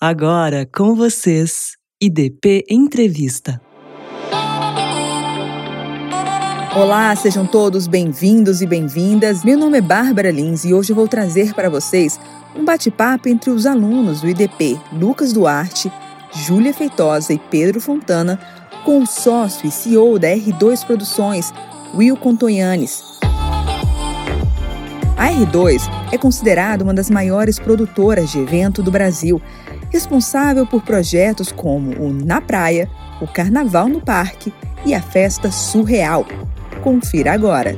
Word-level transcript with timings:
Agora 0.00 0.64
com 0.64 0.94
vocês, 0.94 1.72
IDP 2.00 2.64
Entrevista. 2.70 3.60
Olá, 6.76 7.16
sejam 7.16 7.44
todos 7.44 7.88
bem-vindos 7.88 8.62
e 8.62 8.66
bem-vindas. 8.68 9.42
Meu 9.42 9.58
nome 9.58 9.78
é 9.78 9.80
Bárbara 9.80 10.30
Lins 10.30 10.64
e 10.64 10.72
hoje 10.72 10.92
vou 10.92 11.08
trazer 11.08 11.52
para 11.52 11.68
vocês 11.68 12.16
um 12.54 12.64
bate-papo 12.64 13.28
entre 13.28 13.50
os 13.50 13.66
alunos 13.66 14.20
do 14.20 14.28
IDP 14.28 14.78
Lucas 14.92 15.32
Duarte, 15.32 15.90
Júlia 16.32 16.72
Feitosa 16.72 17.32
e 17.32 17.38
Pedro 17.50 17.80
Fontana, 17.80 18.38
com 18.84 19.02
o 19.02 19.06
sócio 19.06 19.66
e 19.66 19.70
CEO 19.72 20.16
da 20.16 20.28
R2 20.28 20.86
Produções, 20.86 21.52
Will 21.92 22.16
Contoyanes. 22.16 23.02
A 25.16 25.30
R2 25.30 25.82
é 26.12 26.16
considerada 26.16 26.84
uma 26.84 26.94
das 26.94 27.10
maiores 27.10 27.58
produtoras 27.58 28.30
de 28.30 28.38
evento 28.38 28.80
do 28.80 28.92
Brasil 28.92 29.42
responsável 29.90 30.66
por 30.66 30.82
projetos 30.82 31.52
como 31.52 31.92
o 32.00 32.12
Na 32.12 32.40
Praia, 32.40 32.90
o 33.20 33.26
Carnaval 33.26 33.88
no 33.88 34.00
Parque 34.00 34.52
e 34.84 34.94
a 34.94 35.02
Festa 35.02 35.50
Surreal. 35.50 36.26
Confira 36.82 37.32
agora. 37.32 37.76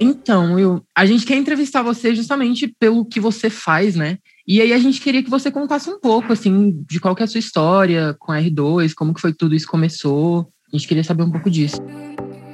Então, 0.00 0.58
eu, 0.58 0.80
a 0.94 1.04
gente 1.04 1.26
quer 1.26 1.36
entrevistar 1.36 1.82
você 1.82 2.14
justamente 2.14 2.68
pelo 2.78 3.04
que 3.04 3.18
você 3.18 3.50
faz, 3.50 3.96
né? 3.96 4.18
E 4.46 4.62
aí 4.62 4.72
a 4.72 4.78
gente 4.78 5.00
queria 5.00 5.22
que 5.22 5.28
você 5.28 5.50
contasse 5.50 5.90
um 5.90 5.98
pouco, 5.98 6.32
assim, 6.32 6.82
de 6.88 7.00
qual 7.00 7.14
que 7.14 7.22
é 7.22 7.24
a 7.24 7.28
sua 7.28 7.40
história 7.40 8.14
com 8.18 8.30
a 8.30 8.40
R2, 8.40 8.94
como 8.94 9.12
que 9.12 9.20
foi 9.20 9.32
tudo 9.32 9.54
isso 9.54 9.66
começou. 9.66 10.48
A 10.72 10.76
gente 10.76 10.86
queria 10.86 11.02
saber 11.02 11.24
um 11.24 11.30
pouco 11.30 11.50
disso. 11.50 11.78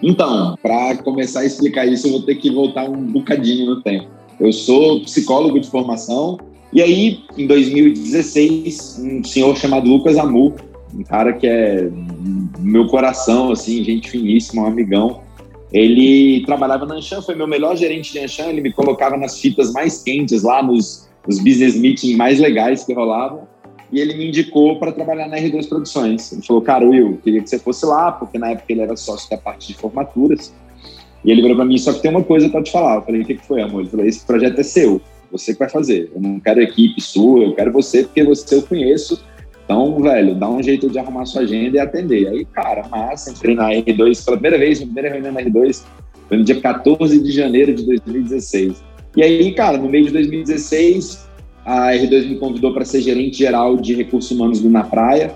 Então, 0.03 0.57
para 0.63 0.97
começar 1.03 1.41
a 1.41 1.45
explicar 1.45 1.87
isso, 1.87 2.07
eu 2.07 2.13
vou 2.13 2.23
ter 2.23 2.37
que 2.37 2.51
voltar 2.51 2.89
um 2.89 3.13
bocadinho 3.13 3.67
no 3.67 3.83
tempo. 3.83 4.09
Eu 4.41 4.53
sou 4.53 5.03
psicólogo 5.03 5.61
de 5.61 5.71
formação, 5.71 6.39
e 6.75 6.83
aí, 6.83 7.21
em 7.39 7.47
2016, 7.47 9.01
um 9.01 9.23
senhor 9.23 9.57
chamado 9.57 9.89
Lucas 9.89 10.19
Amur, 10.19 10.55
um 10.93 11.05
cara 11.05 11.33
que 11.33 11.47
é 11.47 11.89
meu 12.59 12.89
coração, 12.89 13.53
assim, 13.53 13.85
gente 13.85 14.11
finíssima, 14.11 14.63
um 14.63 14.67
amigão, 14.67 15.21
ele 15.73 16.45
trabalhava 16.45 16.85
na 16.85 16.97
Anshan, 16.97 17.23
foi 17.23 17.37
meu 17.37 17.47
melhor 17.47 17.77
gerente 17.77 18.13
de 18.13 18.19
Anshan, 18.19 18.47
ele 18.47 18.61
me 18.61 18.73
colocava 18.73 19.17
nas 19.17 19.41
fitas 19.41 19.73
mais 19.73 20.03
quentes 20.03 20.43
lá, 20.43 20.65
nos, 20.65 21.09
nos 21.27 21.39
business 21.39 21.77
meetings 21.77 22.17
mais 22.17 22.41
legais 22.41 22.83
que 22.83 22.93
rolavam, 22.93 23.47
e 23.93 24.01
ele 24.01 24.15
me 24.15 24.27
indicou 24.27 24.77
para 24.81 24.91
trabalhar 24.91 25.29
na 25.29 25.37
R2 25.37 25.69
Produções. 25.69 26.33
Ele 26.33 26.43
falou, 26.43 26.61
cara, 26.61 26.85
Will, 26.85 27.21
queria 27.23 27.41
que 27.41 27.49
você 27.49 27.59
fosse 27.61 27.87
lá, 27.87 28.11
porque 28.11 28.37
na 28.37 28.51
época 28.51 28.67
ele 28.73 28.81
era 28.81 28.97
sócio 28.97 29.31
da 29.31 29.39
parte 29.39 29.69
de 29.69 29.75
formaturas, 29.75 30.53
e 31.25 31.31
ele 31.31 31.41
virou 31.41 31.57
para 31.57 31.65
mim, 31.65 31.79
só 31.79 31.93
que 31.93 32.03
tem 32.03 32.11
uma 32.11 32.25
coisa 32.25 32.49
para 32.49 32.65
te 32.65 32.73
falar. 32.73 32.97
Eu 32.97 33.03
falei, 33.03 33.23
o 33.23 33.25
que, 33.25 33.37
que 33.37 33.47
foi, 33.47 33.63
amor? 33.63 33.83
Ele 33.83 33.91
falou, 33.91 34.07
esse 34.07 34.27
projeto 34.27 34.59
é 34.59 34.65
seu 34.65 35.01
você 35.37 35.53
que 35.53 35.59
vai 35.59 35.69
fazer. 35.69 36.11
Eu 36.15 36.21
não 36.21 36.39
quero 36.39 36.63
equipe 36.63 37.01
sua, 37.01 37.43
eu 37.43 37.55
quero 37.55 37.73
você 37.73 38.05
porque 38.05 38.23
você 38.23 38.55
eu 38.55 38.63
conheço. 38.63 39.21
Então, 39.65 40.01
velho, 40.01 40.35
dá 40.35 40.49
um 40.49 40.63
jeito 40.63 40.89
de 40.89 40.99
arrumar 40.99 41.27
sua 41.27 41.43
agenda 41.43 41.77
e 41.77 41.81
atender. 41.81 42.29
Aí, 42.29 42.45
cara, 42.45 42.87
massa, 42.89 43.31
entrei 43.31 43.55
na 43.55 43.71
R2 43.71 44.25
pela 44.25 44.37
primeira 44.37 44.59
vez, 44.59 44.79
minha 44.79 44.93
primeira 44.93 45.11
reunião 45.11 45.33
na 45.33 45.41
R2 45.41 45.83
foi 46.29 46.39
no 46.39 46.45
dia 46.45 46.61
14 46.61 47.21
de 47.21 47.33
janeiro 47.33 47.75
de 47.75 47.85
2016. 47.85 48.83
E 49.17 49.23
aí, 49.23 49.53
cara, 49.55 49.77
no 49.77 49.89
meio 49.89 50.07
de 50.07 50.13
2016, 50.13 51.29
a 51.65 51.93
R2 51.93 52.29
me 52.29 52.37
convidou 52.37 52.73
para 52.73 52.85
ser 52.85 53.01
gerente 53.01 53.39
geral 53.39 53.77
de 53.77 53.95
recursos 53.95 54.31
humanos 54.31 54.61
do 54.61 54.71
Na 54.71 54.85
Praia. 54.85 55.35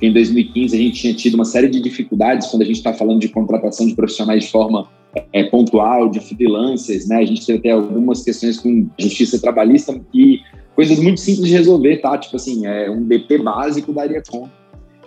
Em 0.00 0.12
2015, 0.12 0.76
a 0.76 0.78
gente 0.78 1.00
tinha 1.00 1.14
tido 1.14 1.34
uma 1.34 1.44
série 1.44 1.68
de 1.68 1.80
dificuldades 1.80 2.48
quando 2.48 2.62
a 2.62 2.64
gente 2.64 2.76
está 2.76 2.92
falando 2.92 3.20
de 3.20 3.28
contratação 3.28 3.86
de 3.86 3.94
profissionais 3.94 4.44
de 4.44 4.50
forma 4.50 4.88
é, 5.32 5.44
pontual, 5.44 6.08
de 6.08 6.20
freelancers, 6.20 7.08
né? 7.08 7.16
A 7.16 7.24
gente 7.24 7.44
teve 7.44 7.58
até 7.58 7.70
algumas 7.70 8.22
questões 8.22 8.58
com 8.58 8.88
justiça 8.98 9.40
trabalhista 9.40 9.98
e 10.14 10.40
coisas 10.74 10.98
muito 11.00 11.20
simples 11.20 11.46
de 11.46 11.52
resolver, 11.52 11.96
tá? 11.98 12.16
Tipo 12.18 12.36
assim, 12.36 12.66
é, 12.66 12.90
um 12.90 13.02
DP 13.04 13.38
básico 13.38 13.92
daria 13.92 14.22
conta. 14.28 14.58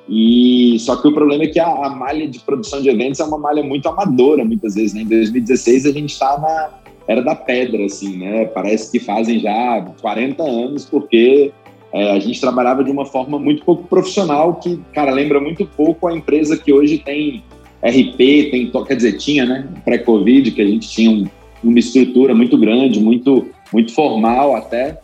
E 0.09 0.77
só 0.79 0.95
que 0.97 1.07
o 1.07 1.13
problema 1.13 1.43
é 1.43 1.47
que 1.47 1.59
a, 1.59 1.67
a, 1.67 1.89
malha 1.89 2.27
de 2.27 2.39
produção 2.39 2.81
de 2.81 2.89
eventos 2.89 3.19
é 3.19 3.23
uma 3.23 3.37
malha 3.37 3.63
muito 3.63 3.87
amadora, 3.87 4.43
muitas 4.43 4.75
vezes, 4.75 4.93
né? 4.93 5.01
Em 5.01 5.07
2016 5.07 5.85
a 5.85 5.91
gente 5.91 6.11
está 6.11 6.37
na 6.39 6.81
era 7.07 7.21
da 7.21 7.35
pedra, 7.35 7.85
assim, 7.85 8.17
né? 8.17 8.45
Parece 8.45 8.91
que 8.91 8.99
fazem 8.99 9.39
já 9.39 9.85
40 10.01 10.43
anos, 10.43 10.85
porque 10.85 11.51
é, 11.93 12.11
a 12.11 12.19
gente 12.19 12.39
trabalhava 12.39 12.83
de 12.83 12.91
uma 12.91 13.05
forma 13.05 13.39
muito 13.39 13.63
pouco 13.63 13.83
profissional, 13.83 14.55
que, 14.55 14.79
cara, 14.93 15.11
lembra 15.11 15.39
muito 15.39 15.65
pouco 15.65 16.07
a 16.07 16.15
empresa 16.15 16.57
que 16.57 16.71
hoje 16.71 16.97
tem 16.99 17.43
RP, 17.83 18.51
tem, 18.51 18.71
quer 18.87 18.95
dizer, 18.95 19.13
tinha, 19.13 19.45
né? 19.45 19.67
Pré-Covid, 19.83 20.51
que 20.51 20.61
a 20.61 20.65
gente 20.65 20.89
tinha 20.89 21.09
um, 21.09 21.27
uma 21.63 21.79
estrutura 21.79 22.35
muito 22.35 22.57
grande, 22.57 22.99
muito, 22.99 23.47
muito 23.73 23.93
formal 23.93 24.55
até. 24.55 24.99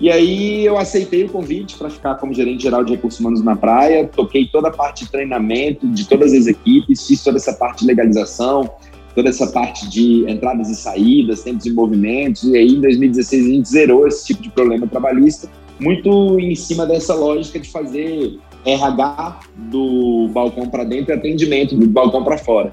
E 0.00 0.08
aí 0.10 0.64
eu 0.64 0.78
aceitei 0.78 1.24
o 1.24 1.28
convite 1.28 1.76
para 1.76 1.90
ficar 1.90 2.14
como 2.14 2.32
gerente 2.32 2.62
geral 2.62 2.84
de 2.84 2.92
recursos 2.92 3.18
humanos 3.18 3.42
na 3.42 3.56
praia, 3.56 4.06
toquei 4.06 4.46
toda 4.46 4.68
a 4.68 4.70
parte 4.70 5.04
de 5.04 5.10
treinamento 5.10 5.88
de 5.88 6.08
todas 6.08 6.32
as 6.32 6.46
equipes, 6.46 7.04
fiz 7.04 7.22
toda 7.24 7.36
essa 7.36 7.52
parte 7.52 7.80
de 7.80 7.86
legalização, 7.86 8.70
toda 9.12 9.28
essa 9.28 9.48
parte 9.48 9.90
de 9.90 10.24
entradas 10.30 10.70
e 10.70 10.76
saídas, 10.76 11.42
tempos 11.42 11.66
e 11.66 11.72
movimentos, 11.72 12.44
e 12.44 12.56
aí 12.56 12.68
em 12.68 12.80
2016 12.80 13.44
a 13.44 13.48
gente 13.48 13.68
zerou 13.68 14.06
esse 14.06 14.26
tipo 14.26 14.40
de 14.40 14.50
problema 14.50 14.86
trabalhista, 14.86 15.50
muito 15.80 16.38
em 16.38 16.54
cima 16.54 16.86
dessa 16.86 17.16
lógica 17.16 17.58
de 17.58 17.68
fazer 17.68 18.38
RH 18.64 19.40
do 19.56 20.28
balcão 20.32 20.68
para 20.68 20.84
dentro 20.84 21.12
e 21.12 21.14
atendimento 21.14 21.76
do 21.76 21.86
balcão 21.86 22.22
para 22.24 22.38
fora. 22.38 22.72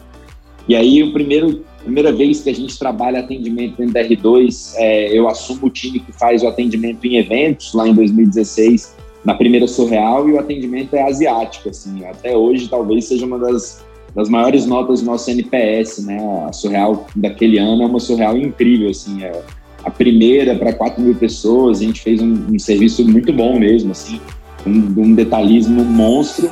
E 0.68 0.76
aí, 0.76 1.04
o 1.04 1.14
primeiro 1.14 1.64
primeira 1.86 2.12
vez 2.12 2.42
que 2.42 2.50
a 2.50 2.54
gente 2.54 2.78
trabalha 2.78 3.20
atendimento 3.20 3.78
dentro 3.78 3.94
da 3.94 4.04
R2, 4.04 4.74
é, 4.76 5.18
eu 5.18 5.30
assumo 5.30 5.68
o 5.68 5.70
time 5.70 6.00
que 6.00 6.12
faz 6.12 6.42
o 6.42 6.48
atendimento 6.48 7.06
em 7.06 7.18
eventos, 7.18 7.74
lá 7.76 7.88
em 7.88 7.94
2016, 7.94 8.96
na 9.24 9.36
primeira 9.36 9.68
Surreal, 9.68 10.28
e 10.28 10.34
o 10.34 10.40
atendimento 10.40 10.96
é 10.96 11.04
asiático, 11.04 11.70
assim, 11.70 12.04
até 12.06 12.36
hoje 12.36 12.68
talvez 12.68 13.06
seja 13.06 13.26
uma 13.26 13.38
das, 13.38 13.86
das 14.16 14.28
maiores 14.28 14.66
notas 14.66 15.02
do 15.02 15.06
nosso 15.06 15.30
NPS, 15.30 16.04
né, 16.04 16.18
a 16.48 16.52
Surreal 16.52 17.06
daquele 17.16 17.60
ano 17.60 17.84
é 17.84 17.86
uma 17.86 18.00
Surreal 18.00 18.36
incrível, 18.36 18.90
assim, 18.90 19.24
é 19.24 19.44
a 19.84 19.92
primeira 19.92 20.56
para 20.56 20.74
4 20.74 21.02
mil 21.02 21.14
pessoas, 21.14 21.82
a 21.82 21.84
gente 21.84 22.02
fez 22.02 22.20
um, 22.20 22.34
um 22.52 22.58
serviço 22.58 23.08
muito 23.08 23.32
bom 23.32 23.60
mesmo, 23.60 23.92
assim, 23.92 24.20
um, 24.66 25.02
um 25.02 25.16
detalhismo 25.16 25.84
monstro. 25.84 26.52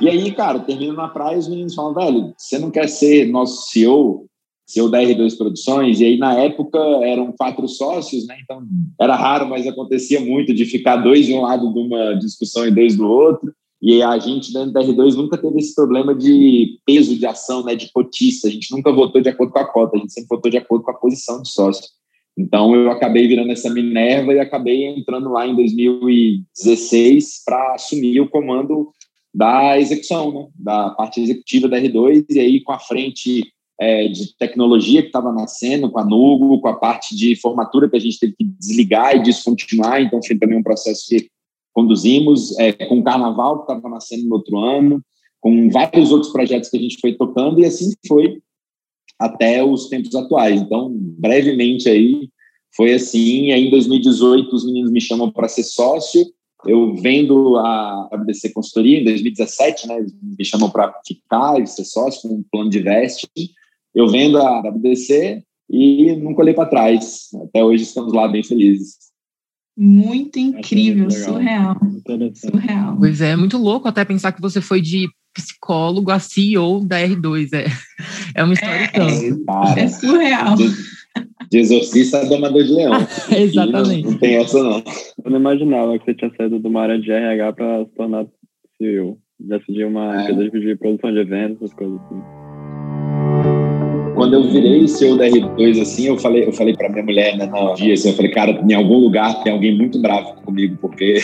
E 0.00 0.08
aí, 0.08 0.32
cara, 0.32 0.58
termina 0.60 0.94
na 0.94 1.08
praia 1.08 1.36
e 1.36 1.38
os 1.38 1.48
meninos 1.48 1.74
falam, 1.74 1.94
velho, 1.94 2.34
você 2.36 2.58
não 2.58 2.70
quer 2.70 2.88
ser 2.88 3.26
nosso 3.26 3.70
CEO, 3.70 4.26
CEO 4.66 4.88
da 4.88 4.98
R2 4.98 5.36
Produções? 5.36 6.00
E 6.00 6.04
aí, 6.04 6.18
na 6.18 6.34
época, 6.34 6.78
eram 7.02 7.32
quatro 7.32 7.68
sócios, 7.68 8.26
né? 8.26 8.36
Então, 8.42 8.62
era 8.98 9.14
raro, 9.14 9.46
mas 9.48 9.66
acontecia 9.66 10.20
muito 10.20 10.54
de 10.54 10.64
ficar 10.64 10.96
dois 10.96 11.26
de 11.26 11.34
um 11.34 11.42
lado 11.42 11.72
de 11.72 11.80
uma 11.80 12.14
discussão 12.14 12.66
e 12.66 12.70
dois 12.70 12.96
do 12.96 13.06
outro. 13.06 13.52
E 13.82 14.02
a 14.02 14.18
gente, 14.18 14.52
dentro 14.52 14.72
da 14.72 14.82
R2, 14.82 15.14
nunca 15.14 15.38
teve 15.38 15.58
esse 15.58 15.74
problema 15.74 16.14
de 16.14 16.78
peso 16.86 17.18
de 17.18 17.26
ação, 17.26 17.62
né? 17.62 17.74
De 17.74 17.90
cotista. 17.92 18.48
A 18.48 18.50
gente 18.50 18.70
nunca 18.70 18.92
votou 18.92 19.20
de 19.20 19.28
acordo 19.28 19.52
com 19.52 19.58
a 19.58 19.70
cota, 19.70 19.96
a 19.96 20.00
gente 20.00 20.12
sempre 20.12 20.28
votou 20.28 20.50
de 20.50 20.58
acordo 20.58 20.84
com 20.84 20.90
a 20.90 20.98
posição 20.98 21.42
de 21.42 21.50
sócio. 21.50 21.84
Então 22.36 22.74
eu 22.74 22.90
acabei 22.90 23.26
virando 23.28 23.52
essa 23.52 23.70
Minerva 23.70 24.32
e 24.32 24.40
acabei 24.40 24.86
entrando 24.86 25.30
lá 25.30 25.46
em 25.46 25.54
2016 25.54 27.42
para 27.44 27.74
assumir 27.74 28.20
o 28.20 28.28
comando 28.28 28.90
da 29.32 29.78
execução, 29.78 30.32
né? 30.32 30.46
da 30.54 30.90
parte 30.90 31.20
executiva 31.20 31.68
da 31.68 31.78
R2 31.78 32.24
e 32.30 32.40
aí 32.40 32.60
com 32.62 32.72
a 32.72 32.78
frente 32.78 33.52
é, 33.80 34.08
de 34.08 34.36
tecnologia 34.36 35.00
que 35.00 35.08
estava 35.08 35.32
nascendo, 35.32 35.90
com 35.90 35.98
a 35.98 36.04
Nugo, 36.04 36.60
com 36.60 36.68
a 36.68 36.76
parte 36.76 37.16
de 37.16 37.34
formatura 37.36 37.88
que 37.88 37.96
a 37.96 38.00
gente 38.00 38.18
teve 38.18 38.34
que 38.36 38.44
desligar 38.44 39.16
e 39.16 39.22
descontinuar, 39.22 40.02
então 40.02 40.20
foi 40.22 40.38
também 40.38 40.58
um 40.58 40.62
processo 40.62 41.06
que 41.08 41.28
conduzimos, 41.72 42.58
é, 42.58 42.72
com 42.72 42.98
o 42.98 43.04
Carnaval 43.04 43.58
que 43.64 43.72
estava 43.72 43.88
nascendo 43.88 44.28
no 44.28 44.34
outro 44.34 44.58
ano, 44.58 45.00
com 45.40 45.70
vários 45.70 46.12
outros 46.12 46.30
projetos 46.30 46.68
que 46.68 46.76
a 46.76 46.80
gente 46.80 47.00
foi 47.00 47.14
tocando. 47.14 47.60
E 47.60 47.64
assim 47.64 47.90
foi 48.06 48.40
até 49.20 49.62
os 49.62 49.88
tempos 49.88 50.14
atuais. 50.14 50.62
Então, 50.62 50.90
brevemente 51.18 51.88
aí, 51.88 52.30
foi 52.74 52.94
assim. 52.94 53.46
E 53.46 53.52
aí, 53.52 53.66
em 53.66 53.70
2018, 53.70 54.54
os 54.54 54.64
meninos 54.64 54.90
me 54.90 55.00
chamam 55.00 55.30
para 55.30 55.46
ser 55.46 55.62
sócio. 55.62 56.24
Eu 56.66 56.94
vendo 56.94 57.56
a 57.58 58.08
WDC 58.12 58.52
Consultoria 58.52 58.98
em 58.98 59.04
2017, 59.04 59.86
né? 59.86 59.98
Eles 59.98 60.14
me 60.22 60.44
chamam 60.44 60.70
para 60.70 60.92
ficar 61.06 61.60
e 61.60 61.66
ser 61.66 61.84
sócio 61.84 62.22
com 62.22 62.36
um 62.36 62.44
plano 62.50 62.70
de 62.70 62.80
veste. 62.80 63.28
Eu 63.94 64.08
vendo 64.08 64.38
a 64.38 64.60
WDC 64.60 65.42
e 65.68 66.16
nunca 66.16 66.42
olhei 66.42 66.54
para 66.54 66.68
trás. 66.68 67.28
Até 67.44 67.62
hoje 67.62 67.84
estamos 67.84 68.12
lá 68.12 68.26
bem 68.26 68.42
felizes. 68.42 69.10
Muito 69.76 70.38
incrível, 70.38 71.10
surreal. 71.10 71.76
Surreal. 72.34 72.96
Pois 72.98 73.20
é, 73.20 73.36
muito 73.36 73.56
louco 73.56 73.88
até 73.88 74.04
pensar 74.04 74.32
que 74.32 74.40
você 74.40 74.60
foi 74.60 74.80
de 74.80 75.08
psicólogo 75.34 76.10
a 76.10 76.18
CEO 76.18 76.84
da 76.84 77.00
R2. 77.00 77.48
É, 77.54 77.66
é 78.34 78.44
uma 78.44 78.54
história 78.54 78.90
é, 78.94 79.80
é 79.80 79.88
surreal. 79.88 80.56
De, 80.56 80.68
de 81.50 81.58
exorcista 81.58 82.20
a 82.20 82.24
domador 82.24 82.62
de 82.62 82.72
leão. 82.72 82.92
Exatamente. 83.36 84.04
Não, 84.04 84.12
não, 84.12 84.18
tem 84.18 84.36
essa, 84.36 84.62
não. 84.62 84.82
Eu 85.24 85.30
não 85.30 85.40
imaginava 85.40 85.98
que 85.98 86.04
você 86.04 86.14
tinha 86.14 86.30
saído 86.36 86.58
de 86.58 86.66
uma 86.66 86.82
área 86.82 86.98
de 86.98 87.10
RH 87.10 87.52
para 87.52 87.84
se 87.84 87.90
tornar 87.96 88.26
CEO. 88.78 89.18
Já 89.48 89.60
seguia 89.60 89.88
uma 89.88 90.20
é. 90.20 90.30
empresa 90.30 90.60
de 90.60 90.76
produção 90.76 91.12
de 91.12 91.20
eventos, 91.20 91.56
essas 91.62 91.74
coisas 91.74 91.98
assim. 92.02 92.22
quando 94.14 94.34
eu 94.34 94.42
virei 94.50 94.86
CEO 94.86 95.16
da 95.16 95.24
R2, 95.24 95.80
assim, 95.80 96.08
eu 96.08 96.18
falei, 96.18 96.44
eu 96.46 96.52
falei 96.52 96.76
pra 96.76 96.90
minha 96.90 97.04
mulher, 97.04 97.38
né, 97.38 97.46
no 97.46 97.74
dia, 97.74 97.94
assim, 97.94 98.10
eu 98.10 98.16
falei, 98.16 98.30
cara, 98.30 98.50
em 98.50 98.74
algum 98.74 98.98
lugar 98.98 99.42
tem 99.42 99.52
alguém 99.52 99.74
muito 99.74 99.98
bravo 100.00 100.34
comigo, 100.42 100.76
porque 100.78 101.14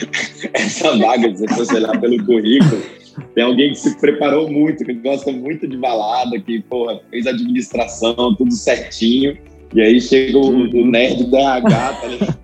essa 0.54 0.96
vaga, 0.96 1.36
se 1.36 1.46
você 1.46 1.76
olhar 1.76 2.00
pelo 2.00 2.24
currículo, 2.24 2.80
tem 3.34 3.44
alguém 3.44 3.70
que 3.70 3.78
se 3.78 3.98
preparou 3.98 4.50
muito, 4.50 4.84
que 4.84 4.92
gosta 4.94 5.30
muito 5.32 5.66
de 5.66 5.76
balada, 5.76 6.38
que, 6.38 6.60
porra, 6.62 7.00
fez 7.10 7.26
administração, 7.26 8.34
tudo 8.34 8.52
certinho, 8.52 9.36
e 9.74 9.80
aí 9.80 10.00
chega 10.00 10.38
o, 10.38 10.48
o 10.48 10.86
nerd 10.86 11.24
do 11.24 11.36
RH, 11.36 11.92
tá 11.92 12.08
ligado? 12.08 12.38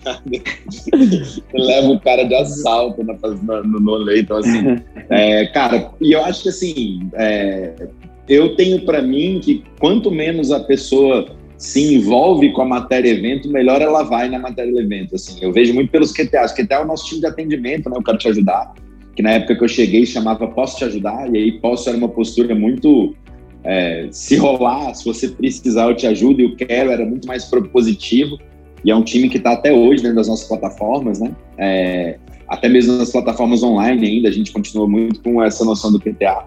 leva 1.54 1.88
o 1.88 2.00
cara 2.00 2.24
de 2.24 2.34
assalto 2.34 3.02
na, 3.02 3.14
no, 3.62 3.80
no 3.80 3.96
leito, 3.96 4.24
então, 4.24 4.36
assim, 4.38 4.78
é, 5.10 5.46
cara, 5.46 5.90
e 6.00 6.12
eu 6.12 6.24
acho 6.24 6.42
que, 6.42 6.48
assim, 6.50 7.08
é, 7.14 7.88
eu 8.28 8.56
tenho 8.56 8.84
para 8.84 9.02
mim 9.02 9.40
que 9.42 9.64
quanto 9.78 10.10
menos 10.10 10.50
a 10.50 10.60
pessoa 10.60 11.26
se 11.56 11.94
envolve 11.94 12.52
com 12.52 12.62
a 12.62 12.66
matéria 12.66 13.08
evento, 13.08 13.48
melhor 13.48 13.80
ela 13.80 14.02
vai 14.02 14.28
na 14.28 14.38
matéria 14.38 14.78
evento. 14.78 15.14
Assim, 15.14 15.38
eu 15.40 15.52
vejo 15.52 15.72
muito 15.72 15.90
pelos 15.90 16.12
QTAs. 16.12 16.52
QTA 16.52 16.74
é 16.74 16.82
o 16.82 16.86
nosso 16.86 17.06
time 17.06 17.20
de 17.20 17.26
atendimento, 17.26 17.88
né? 17.88 17.96
Eu 17.96 18.02
quero 18.02 18.18
te 18.18 18.28
ajudar. 18.28 18.74
Que 19.14 19.22
na 19.22 19.30
época 19.32 19.56
que 19.56 19.64
eu 19.64 19.68
cheguei 19.68 20.04
chamava 20.06 20.46
Posso 20.48 20.78
te 20.78 20.84
ajudar, 20.84 21.32
e 21.32 21.36
aí 21.36 21.52
posso 21.52 21.88
era 21.88 21.96
uma 21.96 22.08
postura 22.08 22.54
muito. 22.54 23.14
É, 23.62 24.08
se 24.10 24.36
rolar, 24.36 24.92
se 24.94 25.04
você 25.04 25.28
precisar, 25.28 25.88
eu 25.88 25.96
te 25.96 26.06
ajudo, 26.06 26.42
e 26.42 26.44
o 26.44 26.56
quero 26.56 26.90
era 26.90 27.04
muito 27.04 27.26
mais 27.26 27.44
propositivo. 27.46 28.38
E 28.84 28.90
é 28.90 28.96
um 28.96 29.02
time 29.02 29.30
que 29.30 29.38
está 29.38 29.52
até 29.52 29.72
hoje 29.72 30.02
dentro 30.02 30.16
das 30.16 30.28
nossas 30.28 30.46
plataformas, 30.46 31.18
né? 31.18 31.34
É, 31.56 32.18
até 32.46 32.68
mesmo 32.68 32.98
nas 32.98 33.10
plataformas 33.10 33.62
online 33.62 34.06
ainda, 34.06 34.28
a 34.28 34.32
gente 34.32 34.52
continua 34.52 34.86
muito 34.86 35.22
com 35.22 35.42
essa 35.42 35.64
noção 35.64 35.90
do 35.90 35.98
QTA. 35.98 36.44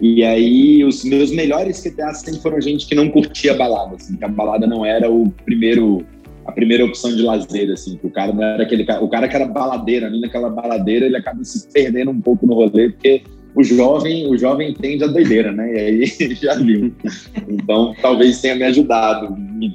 E 0.00 0.24
aí, 0.24 0.84
os 0.84 1.04
meus 1.04 1.30
melhores 1.30 1.80
QTAs 1.80 2.18
sempre 2.18 2.40
foram 2.40 2.60
gente 2.60 2.86
que 2.86 2.94
não 2.94 3.08
curtia 3.08 3.54
balada, 3.54 3.94
assim, 3.94 4.16
que 4.16 4.24
a 4.24 4.28
balada 4.28 4.66
não 4.66 4.84
era 4.84 5.08
o 5.08 5.30
primeiro, 5.44 6.04
a 6.44 6.52
primeira 6.52 6.84
opção 6.84 7.14
de 7.14 7.22
lazer, 7.22 7.70
assim, 7.70 7.96
que 7.96 8.06
o 8.06 8.10
cara 8.10 8.32
não 8.32 8.42
era 8.42 8.62
aquele 8.62 8.84
cara, 8.84 9.02
o 9.02 9.08
cara 9.08 9.28
que 9.28 9.36
era 9.36 9.46
baladeira, 9.46 10.06
ali 10.06 10.20
naquela 10.20 10.50
baladeira, 10.50 11.06
ele 11.06 11.16
acaba 11.16 11.42
se 11.44 11.68
perdendo 11.72 12.10
um 12.10 12.20
pouco 12.20 12.46
no 12.46 12.54
rolê, 12.54 12.90
porque 12.90 13.22
o 13.54 13.62
jovem, 13.62 14.26
o 14.28 14.36
jovem 14.36 14.70
entende 14.70 15.04
a 15.04 15.06
doideira, 15.06 15.52
né? 15.52 15.72
E 15.72 15.78
aí 15.78 16.34
já 16.40 16.54
viu. 16.54 16.92
Então, 17.48 17.94
talvez 18.00 18.40
tenha 18.40 18.54
me 18.54 18.64
ajudado, 18.64 19.36
me, 19.36 19.72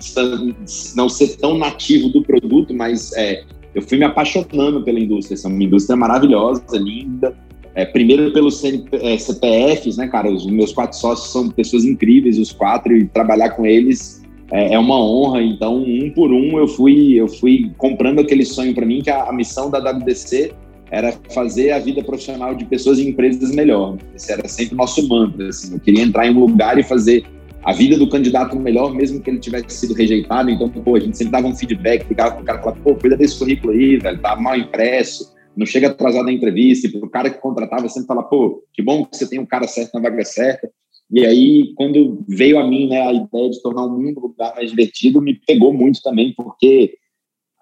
não 0.96 1.08
ser 1.08 1.38
tão 1.38 1.58
nativo 1.58 2.10
do 2.10 2.24
produto, 2.24 2.74
mas 2.74 3.14
é, 3.16 3.44
eu 3.76 3.82
fui 3.82 3.98
me 3.98 4.06
apaixonando 4.06 4.84
pela 4.84 5.00
indústria. 5.00 5.36
Essa 5.36 5.48
é 5.48 5.52
uma 5.52 5.64
indústria 5.64 5.96
maravilhosa, 5.96 6.64
linda, 6.74 7.36
é, 7.76 7.86
primeiro 7.86 8.34
pelos 8.34 8.64
é, 8.64 9.18
CPFs, 9.18 9.98
né, 9.98 10.08
cara? 10.08 10.30
Os 10.32 10.48
meus 10.48 10.74
quatro 10.74 10.98
sócios 10.98 11.32
são 11.32 11.48
pessoas 11.50 11.86
incríveis, 11.86 12.40
os 12.40 12.52
quatro, 12.52 12.98
e 12.98 13.06
trabalhar 13.06 13.52
com 13.52 13.66
eles 13.66 14.24
é, 14.52 14.74
é 14.74 14.80
uma 14.80 15.00
honra. 15.00 15.42
Então, 15.42 15.78
um 15.78 16.10
por 16.12 16.32
um, 16.32 16.58
eu 16.58 16.68
fui, 16.68 17.14
eu 17.14 17.28
fui 17.28 17.72
comprando 17.78 18.20
aquele 18.20 18.46
sonho 18.46 18.74
para 18.74 18.86
mim 18.86 19.02
que 19.02 19.10
a, 19.10 19.24
a, 19.24 19.34
missão 19.34 19.70
da 19.70 19.80
WDC 19.80 20.54
era 20.90 21.14
fazer 21.34 21.72
a 21.72 21.80
vida 21.80 22.04
profissional 22.04 22.56
de 22.56 22.66
pessoas 22.66 23.00
e 23.00 23.08
empresas 23.08 23.54
melhor. 23.54 23.98
Esse 24.16 24.32
era 24.32 24.48
sempre 24.48 24.74
o 24.74 24.78
nosso 24.78 25.08
mantra. 25.08 25.50
Assim, 25.50 25.74
eu 25.74 25.80
queria 25.80 26.04
entrar 26.04 26.28
em 26.28 26.36
um 26.36 26.40
lugar 26.40 26.78
e 26.78 26.84
fazer 26.84 27.26
a 27.64 27.74
vida 27.74 27.98
do 27.98 28.10
candidato 28.10 28.56
melhor, 28.58 28.94
mesmo 28.94 29.20
que 29.20 29.30
ele 29.30 29.40
tivesse 29.40 29.70
sido 29.70 29.94
rejeitado. 29.94 30.50
Então, 30.50 30.70
pô, 30.70 30.96
a 30.96 31.00
gente 31.00 31.18
sempre 31.18 31.34
dava 31.34 31.48
um 31.48 31.56
feedback, 31.56 32.08
ligava 32.08 32.36
pro 32.36 32.46
cara 32.46 32.60
falava, 32.60 32.80
pô, 32.82 32.96
cuida 32.96 33.18
desse 33.18 33.38
currículo 33.38 33.74
aí, 33.74 33.98
velho, 33.98 34.20
tá 34.20 34.36
mal 34.38 34.56
impresso 34.56 35.36
não 35.58 35.66
chega 35.66 35.88
atrasado 35.88 36.26
na 36.26 36.32
entrevista, 36.32 36.88
e 36.88 36.96
o 37.00 37.10
cara 37.10 37.32
que 37.32 37.42
contratava 37.42 37.90
sempre 37.90 38.08
fala, 38.08 38.22
pô, 38.22 38.64
que 38.72 38.84
bom 38.84 39.04
que 39.04 39.18
você 39.18 39.28
tem 39.28 39.40
um 39.40 39.46
cara 39.46 39.68
certo 39.68 39.92
na 39.96 40.00
vaga 40.00 40.24
certa. 40.24 40.70
E 41.10 41.26
aí, 41.26 41.74
quando 41.76 42.24
veio 42.28 42.60
a 42.60 42.68
mim 42.68 42.90
né, 42.90 43.02
a 43.02 43.14
ideia 43.14 43.50
de 43.50 43.62
tornar 43.62 43.86
o 43.86 43.90
mundo 43.90 44.20
um 44.20 44.24
lugar 44.24 44.54
mais 44.56 44.70
divertido, 44.70 45.22
me 45.22 45.40
pegou 45.48 45.74
muito 45.74 46.02
também, 46.02 46.34
porque 46.34 46.96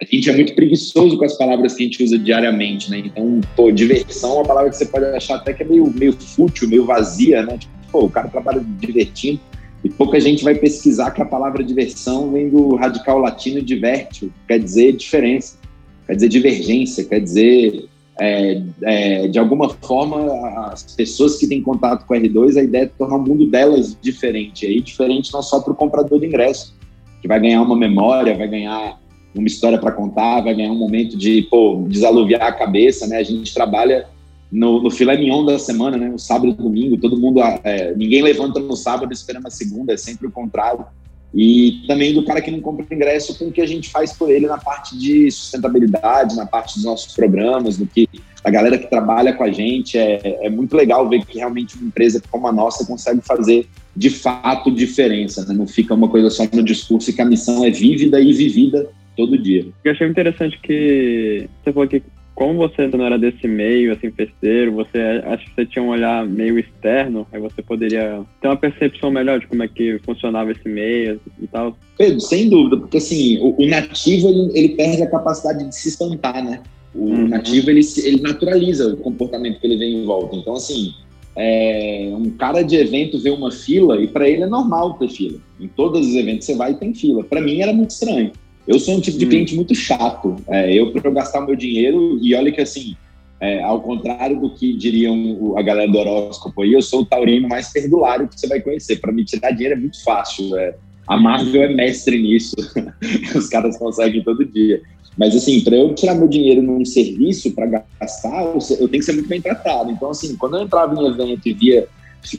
a 0.02 0.06
gente 0.06 0.30
é 0.30 0.36
muito 0.36 0.56
preguiçoso 0.56 1.18
com 1.18 1.26
as 1.26 1.38
palavras 1.38 1.74
que 1.74 1.84
a 1.84 1.86
gente 1.86 2.04
usa 2.04 2.18
diariamente, 2.18 2.90
né? 2.90 3.00
Então, 3.00 3.40
pô, 3.56 3.72
diversão 3.72 4.32
é 4.32 4.36
uma 4.36 4.46
palavra 4.46 4.70
que 4.70 4.78
você 4.78 4.86
pode 4.88 5.06
achar 5.06 5.36
até 5.36 5.54
que 5.54 5.64
é 5.64 5.66
meio, 5.66 5.90
meio 5.94 6.14
fútil, 6.14 6.68
meio 6.68 6.86
vazia, 6.86 7.44
né? 7.44 7.58
Tipo, 7.58 7.74
pô, 7.92 8.06
o 8.06 8.10
cara 8.10 8.28
trabalha 8.28 8.66
divertindo. 8.80 9.40
E 9.84 9.90
pouca 9.90 10.20
gente 10.20 10.44
vai 10.44 10.56
pesquisar 10.56 11.12
que 11.12 11.22
a 11.22 11.26
palavra 11.26 11.64
diversão 11.64 12.32
vem 12.32 12.50
do 12.50 12.76
radical 12.76 13.20
latino 13.20 13.62
diverte, 13.62 14.32
quer 14.48 14.60
dizer 14.60 14.94
diferença 14.94 15.60
quer 16.06 16.16
dizer 16.16 16.30
divergência, 16.30 17.04
quer 17.04 17.20
dizer, 17.20 17.86
é, 18.20 18.62
é, 18.84 19.28
de 19.28 19.38
alguma 19.38 19.70
forma, 19.70 20.70
as 20.72 20.84
pessoas 20.96 21.38
que 21.38 21.48
têm 21.48 21.62
contato 21.62 22.06
com 22.06 22.14
o 22.14 22.18
R2, 22.18 22.58
a 22.58 22.64
ideia 22.64 22.84
é 22.84 22.88
tornar 22.88 23.18
o 23.18 23.22
mundo 23.22 23.46
delas 23.48 23.98
diferente. 24.02 24.66
Aí, 24.66 24.82
diferente 24.82 25.34
não 25.34 25.42
só 25.42 25.60
para 25.60 25.74
o 25.74 25.76
comprador 25.76 26.20
de 26.20 26.28
ingresso, 26.28 26.76
que 27.22 27.28
vai 27.28 27.40
ganhar 27.40 27.62
uma 27.62 27.76
memória, 27.76 28.38
vai 28.38 28.48
ganhar 28.48 29.00
uma 29.36 29.48
história 29.48 29.78
para 29.78 29.92
contar, 29.92 30.42
vai 30.42 30.56
ganhar 30.56 30.72
um 30.72 30.78
momento 30.78 31.18
de 31.18 31.42
pô, 31.44 31.84
desaluviar 31.90 32.44
a 32.44 32.54
cabeça, 32.54 33.06
né? 33.06 33.18
A 33.18 33.24
gente 33.24 33.54
trabalha 33.54 34.08
no, 34.50 34.82
no 34.82 34.90
filé 34.90 35.18
mignon 35.18 35.44
da 35.44 35.60
semana, 35.60 35.98
né? 35.98 36.08
No 36.08 36.20
sábado 36.20 36.52
e 36.52 36.54
domingo, 36.54 36.98
todo 36.98 37.20
mundo, 37.20 37.42
é, 37.42 37.94
ninguém 37.96 38.22
levanta 38.22 38.60
no 38.62 38.78
sábado 38.78 39.12
esperando 39.12 39.48
a 39.48 39.52
segunda, 39.52 39.94
é 39.94 39.98
sempre 39.98 40.28
o 40.28 40.32
contrário 40.32 40.86
e 41.34 41.84
também 41.88 42.14
do 42.14 42.24
cara 42.24 42.42
que 42.42 42.52
não 42.52 42.62
compra 42.62 42.86
ingresso 42.90 43.38
com 43.38 43.46
o 43.46 43.52
que 43.52 43.62
a 43.62 43.66
gente 43.66 43.90
faz 43.90 44.14
por 44.14 44.30
ele 44.30 44.48
na 44.48 44.58
parte 44.58 44.98
de 44.98 45.30
sustentabilidade, 45.30 46.36
na 46.36 46.46
parte 46.46 46.76
dos 46.76 46.86
nossos 46.86 47.14
programas, 47.14 47.78
no 47.78 47.86
que 47.86 48.08
a 48.44 48.52
galera 48.52 48.78
que 48.78 48.88
trabalha 48.88 49.34
com 49.34 49.44
a 49.44 49.52
gente. 49.52 49.98
É, 49.98 50.46
é 50.46 50.50
muito 50.50 50.76
legal 50.76 51.10
ver 51.10 51.26
que 51.26 51.40
realmente 51.40 51.76
uma 51.76 51.88
empresa 51.88 52.22
como 52.30 52.48
a 52.48 52.54
nossa 52.54 52.86
consegue 52.86 53.22
fazer 53.22 53.68
de 53.96 54.10
fato 54.10 54.70
diferença, 54.70 55.46
né? 55.46 55.54
não 55.54 55.68
fica 55.68 55.94
uma 55.94 56.10
coisa 56.10 56.30
só 56.30 56.44
no 56.54 56.64
discurso 56.64 57.10
e 57.10 57.14
que 57.14 57.22
a 57.22 57.26
missão 57.26 57.66
é 57.66 57.72
vívida 57.72 58.20
e 58.20 58.32
vivida 58.32 58.88
todo 59.18 59.38
dia. 59.38 59.66
Eu 59.84 59.92
achei 59.92 60.08
interessante 60.08 60.60
que 60.62 61.50
você 61.64 61.74
falou 61.74 61.88
que 61.88 62.04
como 62.36 62.56
você 62.56 62.86
não 62.88 63.06
era 63.06 63.18
desse 63.18 63.48
meio, 63.48 63.94
assim, 63.94 64.12
festeiro, 64.12 64.74
você 64.74 65.00
acha 65.26 65.46
que 65.46 65.56
você 65.56 65.66
tinha 65.66 65.82
um 65.82 65.88
olhar 65.88 66.28
meio 66.28 66.60
externo, 66.60 67.26
aí 67.32 67.40
você 67.40 67.62
poderia 67.62 68.22
ter 68.42 68.50
uma 68.50 68.58
percepção 68.58 69.10
melhor 69.10 69.40
de 69.40 69.48
como 69.48 69.64
é 69.64 69.68
que 69.70 69.98
funcionava 70.00 70.52
esse 70.52 70.68
meio 70.68 71.20
e 71.42 71.48
tal? 71.48 71.78
Pedro, 71.98 72.20
sem 72.20 72.50
dúvida, 72.50 72.78
porque 72.78 72.98
assim, 72.98 73.38
o, 73.40 73.56
o 73.58 73.66
nativo, 73.66 74.28
ele, 74.28 74.52
ele, 74.54 74.70
perde 74.76 75.02
a 75.02 75.10
capacidade 75.10 75.64
de 75.64 75.74
se 75.74 75.88
espantar, 75.88 76.44
né? 76.44 76.62
O 76.94 77.06
uhum. 77.06 77.28
nativo, 77.30 77.70
ele, 77.70 77.82
ele 78.04 78.22
naturaliza 78.22 78.94
o 78.94 78.98
comportamento 78.98 79.60
que 79.60 79.68
ele 79.68 79.78
vem 79.78 80.02
em 80.02 80.06
volta. 80.06 80.36
Então, 80.36 80.56
assim, 80.56 80.94
é, 81.38 82.12
um 82.14 82.30
cara 82.32 82.64
de 82.64 82.76
evento 82.76 83.18
vê 83.18 83.30
uma 83.30 83.52
fila 83.52 84.02
e 84.02 84.08
para 84.08 84.28
ele 84.28 84.44
é 84.44 84.48
normal 84.48 84.96
ter 84.96 85.08
fila. 85.08 85.40
Em 85.60 85.68
todos 85.70 86.06
os 86.06 86.16
eventos 86.16 86.46
você 86.46 86.56
vai 86.56 86.72
e 86.72 86.76
tem 86.76 86.94
fila. 86.94 87.24
Para 87.24 87.42
mim 87.42 87.62
era 87.62 87.72
muito 87.72 87.92
estranho. 87.92 88.32
Eu 88.68 88.80
sou 88.80 88.96
um 88.96 89.02
tipo 89.02 89.18
de 89.18 89.26
hum. 89.26 89.30
cliente 89.30 89.56
muito 89.56 89.76
chato. 89.76 90.36
É, 90.48 90.74
eu, 90.74 90.92
para 90.92 91.10
eu 91.10 91.14
gastar 91.14 91.42
meu 91.42 91.56
dinheiro, 91.56 92.20
e 92.22 92.34
olha 92.34 92.52
que 92.52 92.62
assim, 92.62 92.96
é, 93.40 93.62
ao 93.62 93.82
contrário 93.82 94.40
do 94.40 94.50
que 94.50 94.74
diriam 94.74 95.56
a 95.58 95.62
galera 95.62 95.92
do 95.92 95.98
horóscopo 95.98 96.64
aí, 96.64 96.74
eu 96.74 96.82
sou 96.82 97.02
o 97.02 97.06
taurino 97.06 97.48
mais 97.48 97.72
perdulário 97.72 98.28
que 98.28 98.40
você 98.40 98.48
vai 98.48 98.62
conhecer. 98.62 98.98
Para 98.98 99.12
me 99.12 99.24
tirar 99.24 99.52
dinheiro 99.52 99.76
é 99.76 99.80
muito 99.80 100.04
fácil. 100.04 100.58
É. 100.58 100.76
A 101.08 101.18
Marvel 101.18 101.64
é 101.64 101.74
mestre 101.74 102.20
nisso. 102.22 102.56
Os 103.36 103.48
caras 103.48 103.78
conseguem 103.78 104.24
todo 104.24 104.46
dia. 104.46 104.82
Mas, 105.18 105.36
assim, 105.36 105.62
para 105.62 105.76
eu 105.76 105.94
tirar 105.94 106.16
meu 106.16 106.28
dinheiro 106.28 106.62
num 106.62 106.84
serviço 106.84 107.52
para 107.52 107.84
gastar, 108.00 108.44
eu 108.44 108.60
tenho 108.60 108.90
que 108.90 109.04
ser 109.04 109.14
muito 109.14 109.30
bem 109.30 109.42
tratado. 109.42 109.92
Então, 109.92 110.10
assim, 110.10 110.36
quando 110.36 110.58
eu 110.58 110.64
entrava 110.64 110.94
em 110.94 111.08
evento 111.08 111.48
e 111.48 111.54
via. 111.54 111.88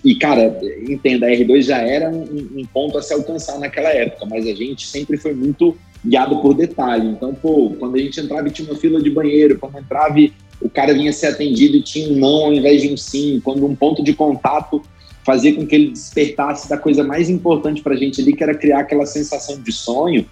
E, 0.04 0.16
cara, 0.16 0.58
entenda, 0.88 1.26
a 1.26 1.30
R2 1.30 1.62
já 1.62 1.78
era 1.78 2.10
um, 2.10 2.24
um 2.56 2.66
ponto 2.74 2.98
a 2.98 3.02
se 3.02 3.14
alcançar 3.14 3.58
naquela 3.60 3.88
época, 3.90 4.26
mas 4.26 4.44
a 4.44 4.52
gente 4.52 4.84
sempre 4.84 5.16
foi 5.16 5.32
muito 5.32 5.76
guiado 6.06 6.40
por 6.40 6.54
detalhe. 6.54 7.08
Então, 7.08 7.34
pô, 7.34 7.74
quando 7.78 7.96
a 7.96 7.98
gente 7.98 8.20
entrava 8.20 8.46
e 8.48 8.50
tinha 8.50 8.68
uma 8.68 8.78
fila 8.78 9.02
de 9.02 9.10
banheiro, 9.10 9.58
quando 9.58 9.78
entrava 9.78 10.16
o 10.60 10.70
cara 10.70 10.94
vinha 10.94 11.12
ser 11.12 11.26
atendido 11.26 11.76
e 11.76 11.82
tinha 11.82 12.08
um 12.08 12.16
não 12.16 12.46
ao 12.46 12.52
invés 12.52 12.80
de 12.80 12.92
um 12.92 12.96
sim, 12.96 13.40
quando 13.44 13.66
um 13.66 13.74
ponto 13.74 14.02
de 14.02 14.14
contato 14.14 14.82
fazia 15.22 15.54
com 15.54 15.66
que 15.66 15.74
ele 15.74 15.90
despertasse 15.90 16.68
da 16.68 16.78
coisa 16.78 17.02
mais 17.02 17.28
importante 17.28 17.82
para 17.82 17.94
a 17.94 17.96
gente 17.96 18.20
ali, 18.20 18.32
que 18.32 18.42
era 18.42 18.54
criar 18.54 18.80
aquela 18.80 19.04
sensação 19.04 19.60
de 19.60 19.72
sonho, 19.72 20.24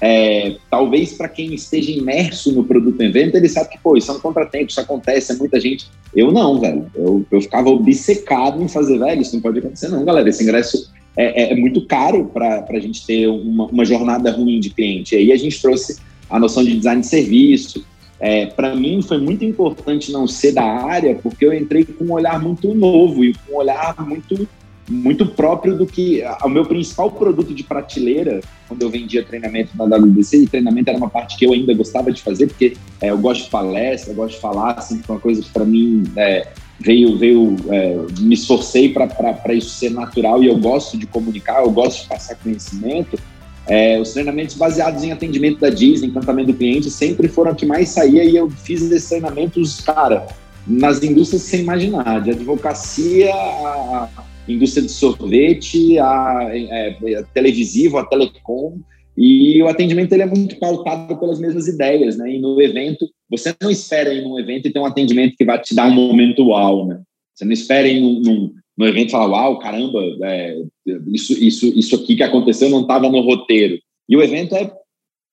é, 0.00 0.56
talvez 0.70 1.14
para 1.14 1.28
quem 1.28 1.54
esteja 1.54 1.90
imerso 1.90 2.52
no 2.52 2.62
produto 2.62 3.00
evento, 3.00 3.36
ele 3.36 3.48
sabe 3.48 3.70
que, 3.70 3.78
pô, 3.78 3.96
isso 3.96 4.10
é 4.10 4.14
um 4.14 4.20
contratempo, 4.20 4.70
isso 4.70 4.80
acontece, 4.80 5.32
é 5.32 5.36
muita 5.36 5.58
gente. 5.58 5.88
Eu 6.14 6.30
não, 6.30 6.60
velho. 6.60 6.86
Eu, 6.94 7.24
eu 7.30 7.40
ficava 7.40 7.70
obcecado 7.70 8.62
em 8.62 8.68
fazer, 8.68 8.98
velho, 8.98 9.22
isso 9.22 9.34
não 9.34 9.40
pode 9.40 9.60
acontecer, 9.60 9.88
não, 9.88 10.04
galera. 10.04 10.28
Esse 10.28 10.42
ingresso 10.42 10.90
é, 11.16 11.42
é, 11.42 11.52
é 11.52 11.56
muito 11.56 11.84
caro 11.86 12.30
para 12.32 12.64
a 12.68 12.80
gente 12.80 13.04
ter 13.06 13.28
uma, 13.28 13.66
uma, 13.66 13.84
jornada 13.84 14.30
ruim 14.30 14.60
de 14.60 14.70
cliente. 14.70 15.14
E 15.14 15.18
aí 15.18 15.32
a 15.32 15.36
gente 15.36 15.60
trouxe 15.60 16.00
a 16.28 16.38
noção 16.38 16.64
de 16.64 16.76
design 16.76 17.00
de 17.00 17.06
serviço. 17.06 17.84
É, 18.18 18.46
para 18.46 18.74
mim 18.74 19.02
foi 19.02 19.18
muito 19.18 19.44
importante 19.44 20.12
não 20.12 20.26
ser 20.26 20.52
da 20.52 20.64
área, 20.64 21.14
porque 21.16 21.44
eu 21.44 21.52
entrei 21.52 21.84
com 21.84 22.04
um 22.04 22.12
olhar 22.12 22.40
muito 22.40 22.72
novo 22.72 23.24
e 23.24 23.34
com 23.34 23.54
um 23.54 23.56
olhar 23.56 23.94
muito 24.06 24.48
muito 24.90 25.24
próprio 25.26 25.76
do 25.76 25.86
que 25.86 26.22
o 26.44 26.48
meu 26.48 26.66
principal 26.66 27.10
produto 27.10 27.54
de 27.54 27.62
prateleira 27.62 28.40
quando 28.66 28.82
eu 28.82 28.90
vendia 28.90 29.22
treinamento 29.22 29.70
na 29.76 29.84
WBC 29.84 30.38
e 30.38 30.46
treinamento 30.46 30.90
era 30.90 30.98
uma 30.98 31.08
parte 31.08 31.36
que 31.38 31.46
eu 31.46 31.52
ainda 31.52 31.72
gostava 31.72 32.10
de 32.12 32.20
fazer 32.20 32.48
porque 32.48 32.76
é, 33.00 33.10
eu 33.10 33.18
gosto 33.18 33.44
de 33.44 33.50
palestra, 33.50 34.12
eu 34.12 34.16
gosto 34.16 34.34
de 34.34 34.40
falar, 34.40 34.72
assim, 34.72 35.00
uma 35.08 35.20
coisa 35.20 35.40
que 35.40 35.50
para 35.50 35.64
mim 35.64 36.04
é, 36.16 36.48
veio, 36.82 37.16
veio 37.16 37.56
é, 37.70 37.96
me 38.20 38.34
esforcei 38.34 38.92
para 38.92 39.54
isso 39.54 39.70
ser 39.70 39.90
natural 39.90 40.42
e 40.42 40.48
eu 40.48 40.58
gosto 40.58 40.98
de 40.98 41.06
comunicar, 41.06 41.62
eu 41.62 41.70
gosto 41.70 42.02
de 42.02 42.08
passar 42.08 42.34
conhecimento. 42.36 43.18
É, 43.66 44.00
os 44.00 44.12
treinamentos 44.12 44.56
baseados 44.56 45.04
em 45.04 45.12
atendimento 45.12 45.60
da 45.60 45.70
Disney, 45.70 46.08
encantamento 46.08 46.50
do 46.50 46.58
cliente, 46.58 46.90
sempre 46.90 47.28
foram 47.28 47.52
o 47.52 47.54
que 47.54 47.64
mais 47.64 47.90
saía 47.90 48.24
e 48.24 48.36
eu 48.36 48.50
fiz 48.50 48.82
esses 48.82 49.08
treinamentos, 49.08 49.80
cara, 49.80 50.26
nas 50.66 51.02
indústrias 51.02 51.42
sem 51.42 51.60
imaginar, 51.60 52.20
de 52.22 52.32
advocacia, 52.32 53.32
a, 53.32 54.08
a 54.16 54.24
indústria 54.48 54.82
de 54.82 54.90
sorvete, 54.90 55.96
a, 55.98 56.50
é, 56.52 57.16
a 57.18 57.22
televisivo, 57.22 57.98
a 57.98 58.04
telecom, 58.04 58.78
e 59.16 59.62
o 59.62 59.68
atendimento 59.68 60.12
ele 60.12 60.22
é 60.22 60.26
muito 60.26 60.58
pautado 60.58 61.16
pelas 61.16 61.38
mesmas 61.38 61.68
ideias, 61.68 62.16
né? 62.16 62.32
E 62.32 62.40
no 62.40 62.60
evento, 62.60 63.06
você 63.32 63.54
não 63.62 63.70
espera 63.70 64.12
ir 64.12 64.22
num 64.22 64.38
evento 64.38 64.68
e 64.68 64.70
ter 64.70 64.78
um 64.78 64.84
atendimento 64.84 65.36
que 65.36 65.44
vai 65.44 65.58
te 65.58 65.74
dar 65.74 65.86
um 65.86 65.94
momento 65.94 66.48
uau, 66.48 66.86
né? 66.86 67.00
Você 67.34 67.46
não 67.46 67.52
espera 67.52 67.88
ir 67.88 67.98
num, 67.98 68.20
num, 68.20 68.52
num 68.76 68.86
evento 68.86 69.08
e 69.08 69.10
falar, 69.10 69.28
uau, 69.28 69.58
caramba, 69.58 70.00
é, 70.22 70.58
isso, 71.06 71.32
isso, 71.32 71.66
isso 71.66 71.96
aqui 71.96 72.14
que 72.14 72.22
aconteceu 72.22 72.68
não 72.68 72.82
estava 72.82 73.08
no 73.08 73.22
roteiro. 73.22 73.78
E 74.06 74.14
o 74.14 74.22
evento 74.22 74.54
é 74.54 74.70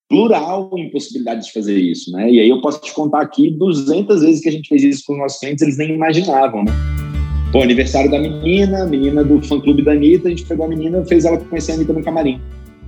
plural 0.07 0.71
em 0.77 0.89
possibilidade 0.89 1.45
de 1.45 1.51
fazer 1.51 1.77
isso, 1.77 2.09
né? 2.13 2.31
E 2.31 2.39
aí 2.39 2.47
eu 2.47 2.61
posso 2.61 2.81
te 2.81 2.93
contar 2.93 3.21
aqui 3.21 3.51
200 3.51 4.21
vezes 4.21 4.41
que 4.41 4.47
a 4.47 4.51
gente 4.51 4.69
fez 4.69 4.81
isso 4.81 5.03
com 5.05 5.13
os 5.13 5.19
nossos 5.19 5.39
clientes, 5.39 5.61
eles 5.61 5.77
nem 5.77 5.93
imaginavam, 5.93 6.63
né? 6.63 6.71
Pô, 7.51 7.61
aniversário 7.61 8.09
da 8.09 8.17
menina, 8.17 8.85
menina 8.85 9.25
do 9.25 9.41
fã-clube 9.41 9.83
da 9.83 9.91
Anitta, 9.91 10.27
a 10.27 10.31
gente 10.31 10.45
pegou 10.45 10.65
a 10.65 10.69
menina, 10.69 11.05
fez 11.05 11.25
ela 11.25 11.37
conhecer 11.37 11.73
a 11.73 11.75
Anitta 11.75 11.91
no 11.91 12.03
camarim 12.03 12.39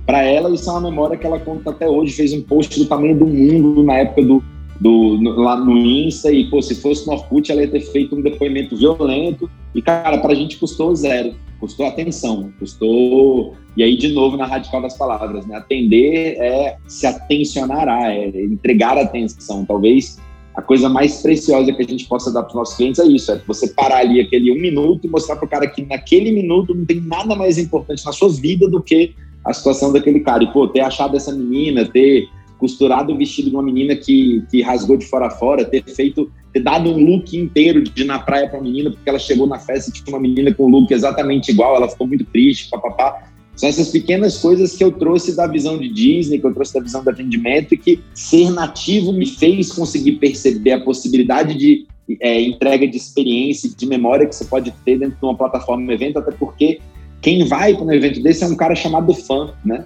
para 0.06 0.22
ela 0.22 0.50
isso 0.50 0.68
é 0.68 0.72
uma 0.72 0.90
memória 0.90 1.16
que 1.16 1.26
ela 1.26 1.38
conta 1.38 1.70
até 1.70 1.88
hoje. 1.88 2.12
Fez 2.12 2.32
um 2.32 2.42
post 2.42 2.78
do 2.78 2.86
tamanho 2.86 3.16
do 3.16 3.26
mundo 3.26 3.82
na 3.82 3.98
época 3.98 4.22
do, 4.22 4.42
do 4.82 5.16
no, 5.20 5.30
lá 5.36 5.56
no 5.56 5.78
Insta 5.78 6.32
e 6.32 6.50
pô, 6.50 6.60
se 6.60 6.74
fosse 6.74 7.06
no 7.06 7.12
Orkut 7.12 7.50
ela 7.50 7.62
ia 7.62 7.68
ter 7.68 7.80
feito 7.80 8.16
um 8.16 8.20
depoimento 8.20 8.76
violento 8.76 9.48
e 9.74 9.80
cara, 9.80 10.18
para 10.18 10.32
a 10.32 10.34
gente 10.34 10.56
custou 10.56 10.94
zero, 10.94 11.34
custou 11.60 11.86
atenção, 11.86 12.52
custou 12.58 13.54
e 13.76 13.82
aí 13.82 13.96
de 13.96 14.12
novo 14.12 14.36
na 14.36 14.44
radical 14.44 14.82
das 14.82 14.98
palavras, 14.98 15.46
né? 15.46 15.56
Atender 15.56 16.36
é 16.38 16.76
se 16.88 17.06
atencionar 17.06 17.88
é 17.88 18.28
entregar 18.42 18.98
atenção, 18.98 19.64
talvez 19.64 20.18
a 20.54 20.60
coisa 20.60 20.88
mais 20.88 21.22
preciosa 21.22 21.72
que 21.72 21.82
a 21.82 21.86
gente 21.86 22.06
possa 22.06 22.30
dar 22.30 22.42
para 22.42 22.50
os 22.50 22.54
nossos 22.54 22.76
clientes 22.76 22.98
é 22.98 23.06
isso: 23.06 23.30
é 23.30 23.40
você 23.46 23.68
parar 23.68 23.98
ali 23.98 24.20
aquele 24.20 24.50
um 24.50 24.60
minuto 24.60 25.06
e 25.06 25.08
mostrar 25.08 25.36
para 25.36 25.46
o 25.46 25.48
cara 25.48 25.66
que 25.66 25.86
naquele 25.86 26.32
minuto 26.32 26.74
não 26.74 26.84
tem 26.84 27.00
nada 27.00 27.34
mais 27.34 27.56
importante 27.56 28.04
na 28.04 28.12
sua 28.12 28.28
vida 28.28 28.68
do 28.68 28.82
que 28.82 29.14
a 29.44 29.52
situação 29.52 29.92
daquele 29.92 30.20
cara. 30.20 30.44
E, 30.44 30.52
pô, 30.52 30.68
ter 30.68 30.80
achado 30.80 31.16
essa 31.16 31.32
menina, 31.32 31.86
ter 31.86 32.28
costurado 32.62 33.12
o 33.12 33.16
vestido 33.16 33.50
de 33.50 33.56
uma 33.56 33.62
menina 33.62 33.96
que, 33.96 34.44
que 34.48 34.62
rasgou 34.62 34.96
de 34.96 35.04
fora 35.04 35.26
a 35.26 35.30
fora, 35.30 35.64
ter 35.64 35.82
feito, 35.82 36.30
ter 36.52 36.60
dado 36.60 36.88
um 36.90 36.96
look 36.96 37.36
inteiro 37.36 37.82
de 37.82 38.02
ir 38.02 38.04
na 38.04 38.20
praia 38.20 38.48
para 38.48 38.60
a 38.60 38.62
menina, 38.62 38.88
porque 38.88 39.10
ela 39.10 39.18
chegou 39.18 39.48
na 39.48 39.58
festa 39.58 39.90
e 39.90 39.92
tinha 39.92 40.14
uma 40.14 40.20
menina 40.20 40.54
com 40.54 40.66
um 40.66 40.68
look 40.68 40.92
exatamente 40.92 41.50
igual, 41.50 41.74
ela 41.74 41.88
ficou 41.88 42.06
muito 42.06 42.24
triste, 42.26 42.70
papapá. 42.70 43.24
São 43.56 43.68
essas 43.68 43.88
pequenas 43.88 44.38
coisas 44.38 44.76
que 44.76 44.84
eu 44.84 44.92
trouxe 44.92 45.34
da 45.34 45.48
visão 45.48 45.76
de 45.76 45.88
Disney, 45.88 46.38
que 46.38 46.46
eu 46.46 46.54
trouxe 46.54 46.72
da 46.72 46.80
visão 46.80 47.02
do 47.02 47.10
atendimento 47.10 47.74
e 47.74 47.76
que 47.76 48.00
ser 48.14 48.48
nativo 48.52 49.12
me 49.12 49.26
fez 49.26 49.72
conseguir 49.72 50.12
perceber 50.12 50.72
a 50.72 50.80
possibilidade 50.80 51.58
de 51.58 51.84
é, 52.20 52.40
entrega 52.40 52.86
de 52.86 52.96
experiência, 52.96 53.68
de 53.76 53.86
memória 53.86 54.24
que 54.24 54.36
você 54.36 54.44
pode 54.44 54.72
ter 54.84 55.00
dentro 55.00 55.18
de 55.18 55.24
uma 55.24 55.36
plataforma, 55.36 55.84
um 55.84 55.90
evento, 55.90 56.20
até 56.20 56.30
porque 56.30 56.78
quem 57.20 57.44
vai 57.44 57.74
para 57.74 57.84
um 57.84 57.92
evento 57.92 58.22
desse 58.22 58.44
é 58.44 58.46
um 58.46 58.54
cara 58.54 58.76
chamado 58.76 59.12
fã, 59.14 59.52
né? 59.64 59.84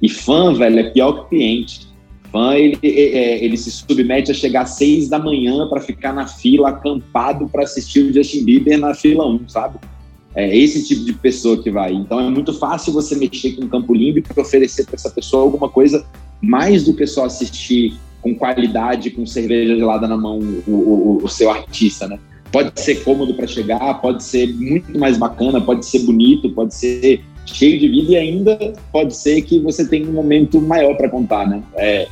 E 0.00 0.08
fã, 0.08 0.54
velho, 0.54 0.78
é 0.78 0.90
pior 0.90 1.12
que 1.12 1.36
cliente. 1.36 1.93
Fã, 2.34 2.56
ele, 2.56 2.76
é, 2.82 3.44
ele 3.44 3.56
se 3.56 3.70
submete 3.70 4.32
a 4.32 4.34
chegar 4.34 4.62
às 4.62 4.70
seis 4.70 5.08
da 5.08 5.20
manhã 5.20 5.68
para 5.68 5.80
ficar 5.80 6.12
na 6.12 6.26
fila, 6.26 6.70
acampado 6.70 7.48
para 7.48 7.62
assistir 7.62 8.00
o 8.00 8.12
Justin 8.12 8.44
Bieber 8.44 8.76
na 8.76 8.92
fila 8.92 9.24
1, 9.24 9.48
sabe? 9.48 9.78
É 10.34 10.56
esse 10.56 10.84
tipo 10.84 11.04
de 11.04 11.12
pessoa 11.12 11.62
que 11.62 11.70
vai. 11.70 11.92
Então 11.92 12.18
é 12.18 12.28
muito 12.28 12.52
fácil 12.52 12.92
você 12.92 13.14
mexer 13.14 13.52
com 13.52 13.66
o 13.66 13.68
campo 13.68 13.94
limpo 13.94 14.18
e 14.18 14.40
oferecer 14.40 14.84
para 14.84 14.96
essa 14.96 15.10
pessoa 15.10 15.44
alguma 15.44 15.68
coisa 15.68 16.04
mais 16.40 16.82
do 16.82 16.92
que 16.92 17.06
só 17.06 17.24
assistir 17.24 17.94
com 18.20 18.34
qualidade, 18.34 19.10
com 19.10 19.24
cerveja 19.24 19.76
gelada 19.76 20.08
na 20.08 20.16
mão, 20.16 20.40
o, 20.66 20.72
o, 20.72 21.20
o 21.22 21.28
seu 21.28 21.52
artista, 21.52 22.08
né? 22.08 22.18
pode 22.54 22.80
ser 22.80 23.02
cômodo 23.02 23.34
para 23.34 23.48
chegar, 23.48 24.00
pode 24.00 24.22
ser 24.22 24.46
muito 24.54 24.96
mais 24.96 25.18
bacana, 25.18 25.60
pode 25.60 25.84
ser 25.84 26.00
bonito, 26.00 26.48
pode 26.50 26.72
ser 26.72 27.20
cheio 27.44 27.80
de 27.80 27.88
vida 27.88 28.12
e 28.12 28.16
ainda 28.16 28.56
pode 28.92 29.16
ser 29.16 29.42
que 29.42 29.58
você 29.58 29.84
tenha 29.84 30.08
um 30.08 30.12
momento 30.12 30.60
maior 30.60 30.96
para 30.96 31.08
contar, 31.08 31.48
né? 31.48 31.60
É, 31.74 32.06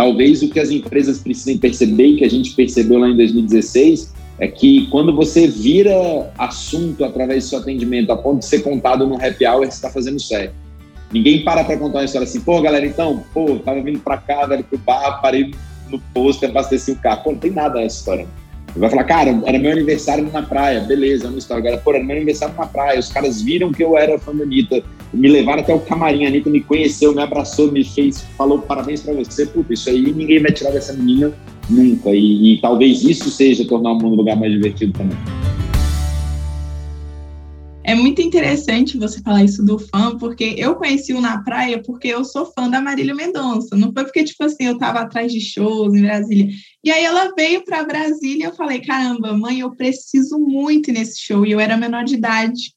talvez 0.00 0.40
o 0.40 0.48
que 0.48 0.58
as 0.58 0.70
empresas 0.70 1.18
precisem 1.18 1.58
perceber 1.58 2.06
e 2.06 2.16
que 2.16 2.24
a 2.24 2.30
gente 2.30 2.54
percebeu 2.54 3.00
lá 3.00 3.10
em 3.10 3.16
2016 3.18 4.14
é 4.38 4.48
que 4.48 4.86
quando 4.86 5.14
você 5.14 5.46
vira 5.46 6.32
assunto 6.38 7.04
através 7.04 7.44
do 7.44 7.50
seu 7.50 7.58
atendimento 7.58 8.10
a 8.10 8.16
ponto 8.16 8.38
de 8.38 8.46
ser 8.46 8.60
contado 8.62 9.06
no 9.06 9.16
happy 9.16 9.46
hour, 9.46 9.66
você 9.66 9.74
está 9.74 9.90
fazendo 9.90 10.18
certo. 10.18 10.54
Ninguém 11.12 11.44
para 11.44 11.64
para 11.64 11.76
contar 11.76 11.98
uma 11.98 12.04
história 12.06 12.26
assim, 12.26 12.40
pô, 12.40 12.62
galera, 12.62 12.86
então, 12.86 13.22
pô, 13.34 13.56
tava 13.56 13.82
vindo 13.82 13.98
para 13.98 14.16
cá, 14.16 14.46
velho, 14.46 14.64
pro 14.64 14.78
bar, 14.78 15.20
parei 15.20 15.52
no 15.90 15.98
posto, 16.14 16.46
abasteci 16.46 16.92
o 16.92 16.96
carro. 16.96 17.22
Pô, 17.22 17.32
não 17.32 17.38
tem 17.38 17.50
nada 17.50 17.78
nessa 17.78 17.98
história. 17.98 18.26
Vai 18.74 18.88
falar, 18.88 19.04
cara, 19.04 19.38
era 19.44 19.58
meu 19.58 19.72
aniversário 19.72 20.32
na 20.32 20.42
praia, 20.42 20.80
beleza, 20.80 21.26
é 21.26 21.28
uma 21.28 21.38
história. 21.38 21.60
Agora, 21.60 21.76
pô, 21.76 21.92
era 21.92 22.02
meu 22.02 22.16
aniversário 22.16 22.54
na 22.56 22.64
praia, 22.64 22.98
os 22.98 23.10
caras 23.10 23.42
viram 23.42 23.70
que 23.70 23.84
eu 23.84 23.98
era 23.98 24.18
fã 24.18 24.34
da 24.34 24.44
Anitta, 24.44 24.82
me 25.12 25.28
levaram 25.28 25.60
até 25.60 25.74
o 25.74 25.80
camarim, 25.80 26.24
a 26.24 26.28
Anitta 26.28 26.50
me 26.50 26.60
conheceu, 26.60 27.14
me 27.14 27.22
abraçou, 27.22 27.70
me 27.70 27.84
fez, 27.84 28.20
falou 28.36 28.60
parabéns 28.60 29.02
para 29.02 29.14
você, 29.14 29.46
puta, 29.46 29.74
isso 29.74 29.90
aí 29.90 30.12
ninguém 30.12 30.40
vai 30.40 30.52
tirar 30.52 30.70
dessa 30.70 30.92
menina 30.92 31.32
nunca. 31.68 32.10
E, 32.10 32.54
e 32.54 32.60
talvez 32.60 33.02
isso 33.02 33.30
seja 33.30 33.64
tornar 33.64 33.92
o 33.92 33.94
mundo 33.94 34.14
um 34.14 34.16
lugar 34.16 34.36
mais 34.36 34.52
divertido 34.52 34.92
também. 34.92 35.16
É 37.82 37.94
muito 37.94 38.22
interessante 38.22 38.96
você 38.96 39.20
falar 39.20 39.42
isso 39.42 39.64
do 39.64 39.76
fã, 39.76 40.16
porque 40.16 40.54
eu 40.56 40.76
conheci 40.76 41.12
o 41.12 41.20
Na 41.20 41.42
Praia 41.42 41.82
porque 41.82 42.06
eu 42.06 42.24
sou 42.24 42.46
fã 42.46 42.70
da 42.70 42.80
Marília 42.80 43.14
Mendonça. 43.14 43.74
Não 43.74 43.92
foi 43.92 44.04
porque, 44.04 44.22
tipo 44.22 44.44
assim, 44.44 44.64
eu 44.66 44.74
estava 44.74 45.00
atrás 45.00 45.32
de 45.32 45.40
shows 45.40 45.92
em 45.92 46.02
Brasília. 46.02 46.48
E 46.84 46.90
aí 46.90 47.04
ela 47.04 47.32
veio 47.36 47.64
para 47.64 47.82
Brasília 47.82 48.44
e 48.44 48.48
eu 48.48 48.54
falei, 48.54 48.80
caramba, 48.80 49.36
mãe, 49.36 49.58
eu 49.58 49.74
preciso 49.74 50.38
muito 50.38 50.92
nesse 50.92 51.20
show. 51.20 51.44
E 51.44 51.50
eu 51.50 51.58
era 51.58 51.76
menor 51.76 52.04
de 52.04 52.14
idade. 52.14 52.74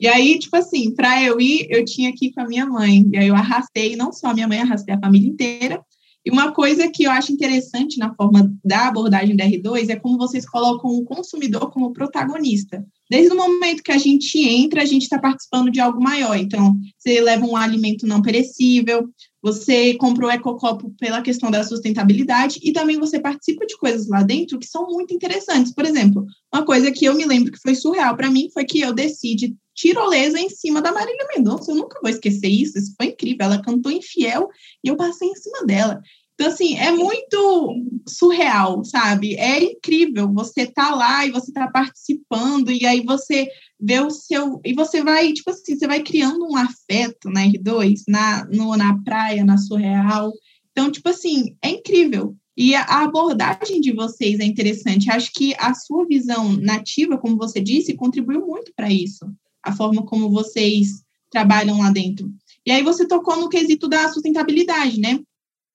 E 0.00 0.08
aí, 0.08 0.38
tipo 0.38 0.56
assim, 0.56 0.94
para 0.94 1.22
eu 1.22 1.40
ir, 1.40 1.66
eu 1.70 1.84
tinha 1.84 2.12
que 2.14 2.26
ir 2.26 2.32
com 2.32 2.40
a 2.40 2.46
minha 2.46 2.66
mãe. 2.66 3.08
E 3.12 3.16
aí 3.16 3.28
eu 3.28 3.34
arrastei, 3.34 3.96
não 3.96 4.12
só 4.12 4.28
a 4.28 4.34
minha 4.34 4.48
mãe, 4.48 4.60
arrastei 4.60 4.94
a 4.94 5.00
família 5.00 5.28
inteira. 5.28 5.80
E 6.26 6.30
uma 6.30 6.52
coisa 6.52 6.88
que 6.88 7.04
eu 7.04 7.10
acho 7.10 7.32
interessante 7.32 7.98
na 7.98 8.14
forma 8.14 8.50
da 8.64 8.88
abordagem 8.88 9.36
da 9.36 9.44
R2 9.44 9.90
é 9.90 9.96
como 9.96 10.16
vocês 10.16 10.48
colocam 10.48 10.90
o 10.90 11.04
consumidor 11.04 11.70
como 11.70 11.92
protagonista. 11.92 12.82
Desde 13.10 13.30
o 13.30 13.36
momento 13.36 13.82
que 13.82 13.92
a 13.92 13.98
gente 13.98 14.38
entra, 14.38 14.80
a 14.80 14.86
gente 14.86 15.02
está 15.02 15.18
participando 15.18 15.70
de 15.70 15.80
algo 15.80 16.02
maior. 16.02 16.34
Então, 16.38 16.74
você 16.98 17.20
leva 17.20 17.44
um 17.44 17.54
alimento 17.54 18.06
não 18.06 18.22
perecível, 18.22 19.06
você 19.42 19.92
comprou 19.94 20.30
o 20.30 20.32
ecocopo 20.32 20.94
pela 20.98 21.20
questão 21.20 21.50
da 21.50 21.62
sustentabilidade 21.62 22.58
e 22.62 22.72
também 22.72 22.98
você 22.98 23.20
participa 23.20 23.66
de 23.66 23.76
coisas 23.76 24.08
lá 24.08 24.22
dentro 24.22 24.58
que 24.58 24.66
são 24.66 24.86
muito 24.86 25.12
interessantes. 25.12 25.74
Por 25.74 25.84
exemplo, 25.84 26.24
uma 26.50 26.64
coisa 26.64 26.90
que 26.90 27.04
eu 27.04 27.14
me 27.14 27.26
lembro 27.26 27.52
que 27.52 27.60
foi 27.60 27.74
surreal 27.74 28.16
para 28.16 28.30
mim 28.30 28.48
foi 28.54 28.64
que 28.64 28.80
eu 28.80 28.94
decidi 28.94 29.54
tirolesa 29.74 30.38
em 30.38 30.48
cima 30.48 30.80
da 30.80 30.92
Marília 30.92 31.26
Mendonça. 31.34 31.70
Eu 31.70 31.76
nunca 31.76 32.00
vou 32.00 32.10
esquecer 32.10 32.48
isso, 32.48 32.78
isso 32.78 32.94
foi 32.96 33.06
incrível. 33.06 33.46
Ela 33.46 33.62
cantou 33.62 33.90
infiel 33.90 34.48
e 34.82 34.88
eu 34.88 34.96
passei 34.96 35.28
em 35.28 35.34
cima 35.34 35.64
dela. 35.64 36.00
Então, 36.34 36.48
assim, 36.48 36.76
é 36.76 36.90
muito 36.90 37.84
surreal, 38.08 38.84
sabe? 38.84 39.36
É 39.36 39.62
incrível. 39.62 40.32
Você 40.32 40.66
tá 40.66 40.94
lá 40.94 41.24
e 41.24 41.30
você 41.30 41.52
tá 41.52 41.68
participando, 41.68 42.70
e 42.72 42.84
aí 42.84 43.02
você 43.02 43.48
vê 43.78 44.00
o 44.00 44.10
seu. 44.10 44.60
E 44.64 44.74
você 44.74 45.02
vai, 45.02 45.32
tipo 45.32 45.50
assim, 45.50 45.76
você 45.76 45.86
vai 45.86 46.02
criando 46.02 46.44
um 46.44 46.56
afeto 46.56 47.30
na 47.30 47.46
R2, 47.46 48.02
na, 48.08 48.44
no, 48.46 48.76
na 48.76 49.00
praia, 49.04 49.44
na 49.44 49.56
surreal. 49.58 50.32
Então, 50.72 50.90
tipo 50.90 51.08
assim, 51.08 51.56
é 51.62 51.70
incrível. 51.70 52.36
E 52.56 52.74
a 52.74 53.04
abordagem 53.04 53.80
de 53.80 53.92
vocês 53.92 54.40
é 54.40 54.44
interessante. 54.44 55.10
Acho 55.10 55.30
que 55.32 55.54
a 55.58 55.72
sua 55.74 56.04
visão 56.06 56.52
nativa, 56.52 57.16
como 57.16 57.36
você 57.36 57.60
disse, 57.60 57.94
contribuiu 57.94 58.44
muito 58.44 58.72
para 58.74 58.92
isso 58.92 59.24
a 59.64 59.72
forma 59.72 60.04
como 60.04 60.30
vocês 60.30 61.02
trabalham 61.30 61.78
lá 61.78 61.90
dentro. 61.90 62.32
E 62.66 62.70
aí 62.70 62.82
você 62.82 63.06
tocou 63.06 63.36
no 63.36 63.48
quesito 63.48 63.88
da 63.88 64.08
sustentabilidade, 64.08 65.00
né? 65.00 65.20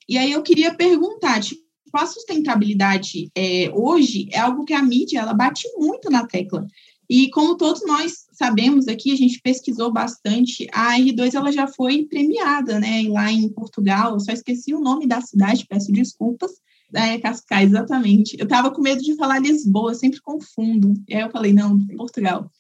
E 0.08 0.18
aí 0.18 0.32
eu 0.32 0.42
queria 0.42 0.74
perguntar, 0.74 1.42
tipo, 1.42 1.62
a 1.94 2.06
sustentabilidade 2.06 3.30
é, 3.36 3.70
hoje 3.74 4.28
é 4.32 4.40
algo 4.40 4.64
que 4.64 4.74
a 4.74 4.82
mídia 4.82 5.20
ela 5.20 5.34
bate 5.34 5.68
muito 5.78 6.10
na 6.10 6.26
tecla. 6.26 6.66
E 7.10 7.30
como 7.32 7.58
todos 7.58 7.84
nós 7.86 8.28
sabemos 8.32 8.88
aqui, 8.88 9.12
a 9.12 9.16
gente 9.16 9.42
pesquisou 9.42 9.92
bastante, 9.92 10.68
a 10.72 10.96
R2 10.98 11.34
ela 11.34 11.52
já 11.52 11.68
foi 11.68 12.06
premiada, 12.06 12.80
né? 12.80 13.04
Lá 13.10 13.32
em 13.32 13.50
Portugal, 13.50 14.14
eu 14.14 14.20
só 14.20 14.32
esqueci 14.32 14.74
o 14.76 14.80
nome 14.80 15.08
da 15.08 15.20
cidade, 15.20 15.66
peço 15.68 15.92
desculpas. 15.92 16.52
É, 16.94 17.18
Cascais, 17.20 17.70
exatamente. 17.70 18.36
Eu 18.40 18.44
estava 18.44 18.72
com 18.72 18.82
medo 18.82 19.02
de 19.02 19.16
falar 19.16 19.40
Lisboa, 19.40 19.94
sempre 19.94 20.22
confundo. 20.22 20.94
E 21.08 21.16
aí 21.16 21.22
eu 21.22 21.32
falei, 21.32 21.54
não, 21.54 21.78
Portugal. 21.88 22.52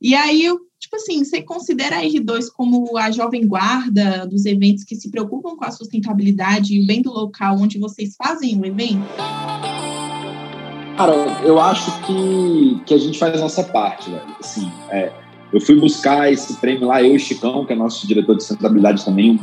E 0.00 0.14
aí 0.14 0.44
eu 0.44 0.60
Tipo 0.84 0.96
assim, 0.96 1.24
você 1.24 1.40
considera 1.40 1.96
a 1.96 2.02
R2 2.02 2.48
como 2.54 2.98
a 2.98 3.10
jovem 3.10 3.46
guarda 3.46 4.26
dos 4.26 4.44
eventos 4.44 4.84
que 4.84 4.94
se 4.94 5.10
preocupam 5.10 5.56
com 5.56 5.64
a 5.64 5.70
sustentabilidade 5.70 6.74
e 6.74 6.84
o 6.84 6.86
bem 6.86 7.00
do 7.00 7.10
local 7.10 7.56
onde 7.58 7.78
vocês 7.78 8.14
fazem 8.14 8.60
o 8.60 8.66
evento? 8.66 9.00
Cara, 10.98 11.14
eu 11.42 11.58
acho 11.58 11.90
que, 12.02 12.82
que 12.84 12.92
a 12.92 12.98
gente 12.98 13.18
faz 13.18 13.34
a 13.34 13.40
nossa 13.40 13.64
parte, 13.64 14.10
velho. 14.10 14.36
Assim, 14.38 14.70
é, 14.90 15.10
eu 15.54 15.58
fui 15.58 15.80
buscar 15.80 16.30
esse 16.30 16.54
prêmio 16.60 16.88
lá, 16.88 17.02
eu 17.02 17.14
e 17.14 17.16
o 17.16 17.18
Chicão, 17.18 17.64
que 17.64 17.72
é 17.72 17.76
nosso 17.76 18.06
diretor 18.06 18.36
de 18.36 18.42
sustentabilidade 18.42 19.06
também, 19.06 19.40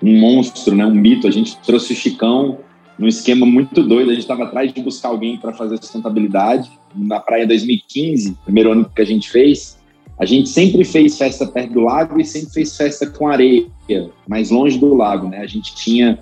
um, 0.00 0.08
um 0.08 0.18
monstro, 0.18 0.74
né, 0.74 0.86
um 0.86 0.94
mito. 0.94 1.28
A 1.28 1.30
gente 1.30 1.54
trouxe 1.58 1.92
o 1.92 1.96
Chicão 1.96 2.60
num 2.98 3.08
esquema 3.08 3.44
muito 3.44 3.82
doido. 3.82 4.10
A 4.10 4.14
gente 4.14 4.22
estava 4.22 4.44
atrás 4.44 4.72
de 4.72 4.80
buscar 4.80 5.10
alguém 5.10 5.36
para 5.36 5.52
fazer 5.52 5.76
sustentabilidade. 5.76 6.70
Na 6.96 7.20
praia 7.20 7.46
2015, 7.46 8.38
primeiro 8.42 8.72
ano 8.72 8.90
que 8.94 9.02
a 9.02 9.06
gente 9.06 9.30
fez, 9.30 9.81
a 10.22 10.24
gente 10.24 10.48
sempre 10.50 10.84
fez 10.84 11.18
festa 11.18 11.44
perto 11.44 11.72
do 11.72 11.80
lago 11.80 12.20
e 12.20 12.24
sempre 12.24 12.54
fez 12.54 12.76
festa 12.76 13.08
com 13.08 13.26
areia, 13.26 13.66
mais 14.28 14.50
longe 14.50 14.78
do 14.78 14.94
lago, 14.94 15.28
né? 15.28 15.38
A 15.38 15.48
gente 15.48 15.74
tinha 15.74 16.16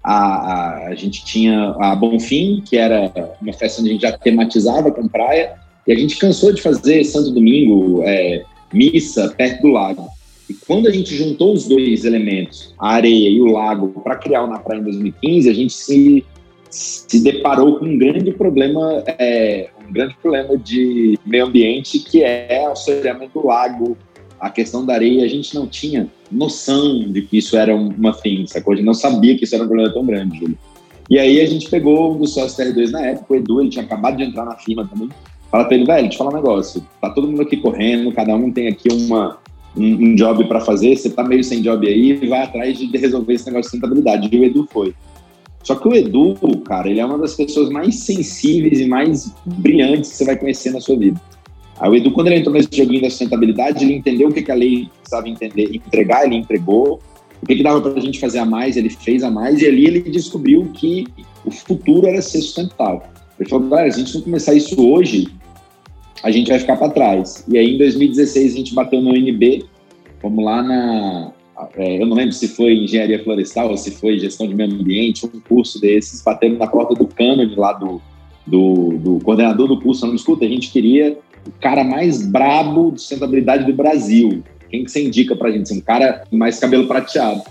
a, 0.00 0.14
a, 0.14 0.86
a 0.90 0.94
gente 0.94 1.24
tinha 1.24 1.74
a 1.80 1.96
Bonfim, 1.96 2.62
que 2.64 2.76
era 2.76 3.12
uma 3.42 3.52
festa 3.52 3.80
onde 3.80 3.90
a 3.90 3.92
gente 3.94 4.02
já 4.02 4.16
tematizava 4.16 4.92
com 4.92 5.08
praia, 5.08 5.54
e 5.84 5.92
a 5.92 5.96
gente 5.96 6.18
cansou 6.18 6.52
de 6.52 6.62
fazer 6.62 7.02
Santo 7.02 7.32
Domingo, 7.32 8.04
é, 8.04 8.44
missa 8.72 9.28
perto 9.36 9.62
do 9.62 9.68
lago. 9.70 10.06
E 10.48 10.54
quando 10.54 10.86
a 10.86 10.92
gente 10.92 11.12
juntou 11.16 11.52
os 11.52 11.66
dois 11.66 12.04
elementos, 12.04 12.72
a 12.78 12.90
areia 12.90 13.28
e 13.28 13.40
o 13.40 13.46
lago, 13.46 13.88
para 14.04 14.14
criar 14.14 14.44
o 14.44 14.46
Na 14.46 14.60
Praia 14.60 14.78
em 14.78 14.84
2015, 14.84 15.50
a 15.50 15.54
gente 15.54 15.72
se, 15.72 16.24
se 16.70 17.20
deparou 17.24 17.80
com 17.80 17.86
um 17.86 17.98
grande 17.98 18.30
problema, 18.30 19.02
é, 19.18 19.68
grande 19.92 20.16
problema 20.20 20.56
de 20.56 21.18
meio 21.24 21.46
ambiente, 21.46 21.98
que 21.98 22.22
é 22.22 22.64
o 22.68 22.72
assoreamento 22.72 23.40
do 23.40 23.46
lago, 23.46 23.96
a 24.40 24.50
questão 24.50 24.84
da 24.84 24.94
areia. 24.94 25.24
A 25.24 25.28
gente 25.28 25.54
não 25.54 25.66
tinha 25.66 26.08
noção 26.30 27.00
de 27.10 27.22
que 27.22 27.38
isso 27.38 27.56
era 27.56 27.74
uma 27.74 28.12
fim? 28.12 28.44
A 28.52 28.74
gente 28.74 28.82
não 28.82 28.94
sabia 28.94 29.36
que 29.36 29.44
isso 29.44 29.54
era 29.54 29.64
um 29.64 29.68
problema 29.68 29.92
tão 29.92 30.04
grande, 30.04 30.38
Júlio. 30.38 30.58
E 31.08 31.18
aí 31.18 31.40
a 31.40 31.46
gente 31.46 31.68
pegou 31.68 32.14
um 32.14 32.18
dos 32.18 32.32
sócios 32.34 32.56
TR2 32.56 32.90
na 32.90 33.02
época, 33.02 33.34
o 33.34 33.36
Edu, 33.36 33.60
ele 33.60 33.70
tinha 33.70 33.84
acabado 33.84 34.16
de 34.16 34.24
entrar 34.24 34.44
na 34.44 34.56
firma 34.56 34.88
também. 34.88 35.08
Fala 35.50 35.64
pra 35.66 35.76
ele, 35.76 35.84
velho, 35.84 36.02
deixa 36.08 36.14
eu 36.14 36.18
falar 36.18 36.30
um 36.30 36.42
negócio. 36.42 36.82
Tá 37.00 37.10
todo 37.10 37.28
mundo 37.28 37.42
aqui 37.42 37.58
correndo, 37.58 38.10
cada 38.12 38.34
um 38.34 38.50
tem 38.50 38.68
aqui 38.68 38.88
uma, 38.90 39.36
um, 39.76 39.84
um 39.84 40.14
job 40.14 40.44
para 40.44 40.60
fazer, 40.60 40.96
você 40.96 41.10
tá 41.10 41.22
meio 41.22 41.44
sem 41.44 41.60
job 41.60 41.86
aí, 41.86 42.14
vai 42.26 42.42
atrás 42.42 42.78
de 42.78 42.86
resolver 42.96 43.34
esse 43.34 43.46
negócio 43.46 43.64
de 43.64 43.70
sustentabilidade. 43.70 44.28
E 44.32 44.38
o 44.38 44.44
Edu 44.44 44.66
foi. 44.72 44.94
Só 45.62 45.74
que 45.74 45.88
o 45.88 45.94
Edu, 45.94 46.34
cara, 46.64 46.90
ele 46.90 47.00
é 47.00 47.04
uma 47.04 47.18
das 47.18 47.34
pessoas 47.34 47.70
mais 47.70 47.96
sensíveis 48.00 48.80
e 48.80 48.86
mais 48.86 49.32
brilhantes 49.46 50.10
que 50.10 50.16
você 50.16 50.24
vai 50.24 50.36
conhecer 50.36 50.72
na 50.72 50.80
sua 50.80 50.96
vida. 50.96 51.20
Aí 51.80 51.90
o 51.90 51.94
Edu, 51.94 52.10
quando 52.10 52.28
ele 52.28 52.36
entrou 52.36 52.54
nesse 52.54 52.68
joguinho 52.72 53.02
da 53.02 53.10
sustentabilidade, 53.10 53.84
ele 53.84 53.94
entendeu 53.94 54.28
o 54.28 54.32
que, 54.32 54.42
que 54.42 54.52
a 54.52 54.54
lei 54.54 54.88
precisava 55.00 55.28
entender, 55.28 55.74
entregar, 55.74 56.24
ele 56.24 56.36
entregou. 56.36 57.00
O 57.42 57.46
que, 57.46 57.56
que 57.56 57.62
dava 57.62 57.80
para 57.80 57.92
a 57.92 58.00
gente 58.00 58.20
fazer 58.20 58.38
a 58.38 58.46
mais, 58.46 58.76
ele 58.76 58.88
fez 58.88 59.24
a 59.24 59.30
mais. 59.30 59.60
E 59.60 59.66
ali 59.66 59.86
ele 59.86 60.00
descobriu 60.02 60.70
que 60.72 61.06
o 61.44 61.50
futuro 61.50 62.06
era 62.06 62.22
ser 62.22 62.40
sustentável. 62.40 63.02
Ele 63.38 63.48
falou, 63.48 63.68
galera, 63.68 63.90
se 63.90 64.00
a 64.00 64.04
gente 64.04 64.14
não 64.14 64.22
começar 64.22 64.54
isso 64.54 64.80
hoje, 64.80 65.28
a 66.22 66.30
gente 66.30 66.48
vai 66.48 66.58
ficar 66.58 66.76
para 66.76 66.88
trás. 66.90 67.44
E 67.48 67.58
aí, 67.58 67.74
em 67.74 67.78
2016, 67.78 68.54
a 68.54 68.56
gente 68.56 68.74
bateu 68.74 69.00
no 69.00 69.10
UNB, 69.10 69.64
vamos 70.22 70.44
lá 70.44 70.62
na. 70.62 71.32
É, 71.76 72.00
eu 72.00 72.06
não 72.06 72.16
lembro 72.16 72.32
se 72.32 72.48
foi 72.48 72.74
engenharia 72.74 73.22
florestal 73.22 73.70
ou 73.70 73.76
se 73.76 73.90
foi 73.90 74.18
gestão 74.18 74.46
de 74.46 74.54
meio 74.54 74.72
ambiente, 74.72 75.26
um 75.26 75.40
curso 75.40 75.80
desses, 75.80 76.22
batendo 76.22 76.58
na 76.58 76.66
porta 76.66 76.94
do 76.94 77.06
cânone 77.06 77.54
lá 77.54 77.72
do, 77.72 78.00
do, 78.46 78.98
do 78.98 79.18
coordenador 79.24 79.68
do 79.68 79.80
curso, 79.80 80.00
falando: 80.00 80.16
escuta, 80.16 80.44
a 80.44 80.48
gente 80.48 80.70
queria 80.70 81.18
o 81.46 81.52
cara 81.60 81.84
mais 81.84 82.24
brabo 82.24 82.92
de 82.92 83.00
sustentabilidade 83.00 83.64
do 83.64 83.72
Brasil. 83.72 84.42
Quem 84.70 84.84
que 84.84 84.90
você 84.90 85.04
indica 85.04 85.36
pra 85.36 85.50
gente? 85.50 85.72
Um 85.72 85.80
cara 85.80 86.24
mais 86.30 86.58
cabelo 86.58 86.86
prateado. 86.86 87.42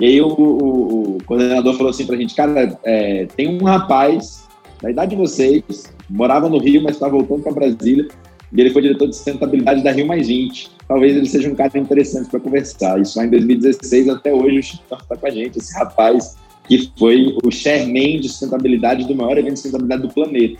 E 0.00 0.04
aí 0.04 0.20
o, 0.20 0.28
o, 0.28 1.16
o 1.16 1.18
coordenador 1.24 1.74
falou 1.74 1.90
assim 1.90 2.06
pra 2.06 2.16
gente, 2.16 2.34
cara, 2.34 2.78
é, 2.84 3.26
tem 3.36 3.48
um 3.48 3.64
rapaz 3.64 4.46
da 4.82 4.90
idade 4.90 5.10
de 5.12 5.16
vocês, 5.16 5.84
morava 6.10 6.48
no 6.48 6.58
Rio, 6.58 6.82
mas 6.82 6.96
está 6.96 7.08
voltando 7.08 7.42
para 7.42 7.52
Brasília, 7.52 8.08
e 8.52 8.60
ele 8.60 8.70
foi 8.70 8.82
diretor 8.82 9.08
de 9.08 9.16
sustentabilidade 9.16 9.82
da 9.82 9.92
Rio 9.92 10.06
Mais 10.06 10.28
20. 10.28 10.70
Talvez 10.86 11.16
ele 11.16 11.26
seja 11.26 11.48
um 11.48 11.54
cara 11.54 11.78
interessante 11.78 12.30
para 12.30 12.40
conversar. 12.40 13.00
Isso 13.00 13.18
lá 13.18 13.26
em 13.26 13.30
2016, 13.30 14.08
até 14.08 14.32
hoje, 14.32 14.58
o 14.58 14.62
Chico 14.62 14.82
está 14.90 15.16
com 15.16 15.26
a 15.26 15.30
gente, 15.30 15.58
esse 15.58 15.74
rapaz 15.74 16.36
que 16.68 16.90
foi 16.98 17.36
o 17.44 17.50
chairman 17.50 18.20
de 18.20 18.28
sustentabilidade 18.28 19.06
do 19.06 19.14
maior 19.14 19.38
evento 19.38 19.54
de 19.54 19.60
sustentabilidade 19.60 20.02
do 20.02 20.08
planeta. 20.12 20.58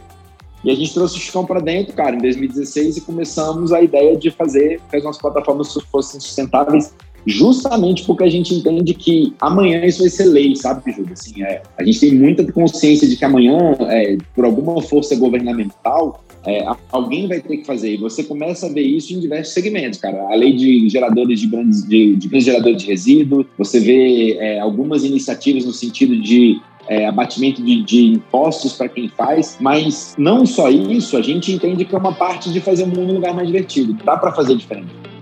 E 0.64 0.70
a 0.70 0.74
gente 0.74 0.94
trouxe 0.94 1.16
o 1.16 1.20
Chicão 1.20 1.44
para 1.44 1.60
dentro, 1.60 1.94
cara, 1.94 2.16
em 2.16 2.18
2016 2.18 2.96
e 2.96 3.00
começamos 3.00 3.72
a 3.72 3.80
ideia 3.80 4.16
de 4.16 4.30
fazer 4.30 4.80
que 4.88 4.96
as 4.96 5.04
nossas 5.04 5.20
plataformas 5.20 5.72
fossem 5.90 6.20
sustentáveis 6.20 6.94
justamente 7.26 8.04
porque 8.04 8.24
a 8.24 8.30
gente 8.30 8.54
entende 8.54 8.94
que 8.94 9.34
amanhã 9.40 9.84
isso 9.84 10.00
vai 10.00 10.08
ser 10.08 10.26
lei, 10.26 10.54
sabe, 10.54 10.92
Júlio? 10.92 11.12
Assim, 11.12 11.42
é, 11.42 11.62
a 11.76 11.84
gente 11.84 12.00
tem 12.00 12.14
muita 12.14 12.50
consciência 12.52 13.08
de 13.08 13.16
que 13.16 13.24
amanhã, 13.24 13.58
é, 13.88 14.16
por 14.34 14.44
alguma 14.44 14.80
força 14.80 15.16
governamental, 15.16 16.24
é, 16.46 16.64
alguém 16.92 17.26
vai 17.26 17.40
ter 17.40 17.56
que 17.58 17.64
fazer. 17.64 17.94
E 17.94 17.96
você 17.96 18.22
começa 18.22 18.66
a 18.66 18.72
ver 18.72 18.82
isso 18.82 19.12
em 19.12 19.18
diversos 19.18 19.52
segmentos, 19.52 19.98
cara. 19.98 20.22
A 20.30 20.34
lei 20.36 20.54
de 20.54 20.88
geradores 20.88 21.40
de 21.40 21.48
grandes, 21.48 21.82
de, 21.86 22.14
de 22.14 22.28
grandes 22.28 22.46
geradores 22.46 22.80
de 22.80 22.86
resíduos, 22.86 23.46
você 23.58 23.80
vê 23.80 24.36
é, 24.38 24.60
algumas 24.60 25.04
iniciativas 25.04 25.64
no 25.64 25.72
sentido 25.72 26.16
de 26.16 26.60
é, 26.88 27.06
abatimento 27.06 27.60
de, 27.60 27.82
de 27.82 28.04
impostos 28.06 28.74
para 28.74 28.88
quem 28.88 29.08
faz, 29.08 29.56
mas 29.60 30.14
não 30.16 30.46
só 30.46 30.70
isso, 30.70 31.16
a 31.16 31.22
gente 31.22 31.52
entende 31.52 31.84
que 31.84 31.94
é 31.94 31.98
uma 31.98 32.12
parte 32.12 32.52
de 32.52 32.60
fazer 32.60 32.84
o 32.84 32.86
mundo 32.86 33.10
um 33.10 33.14
lugar 33.14 33.34
mais 33.34 33.48
divertido. 33.48 33.92
Dá 34.04 34.16
para 34.16 34.32
fazer 34.32 34.56
diferente. 34.56 35.15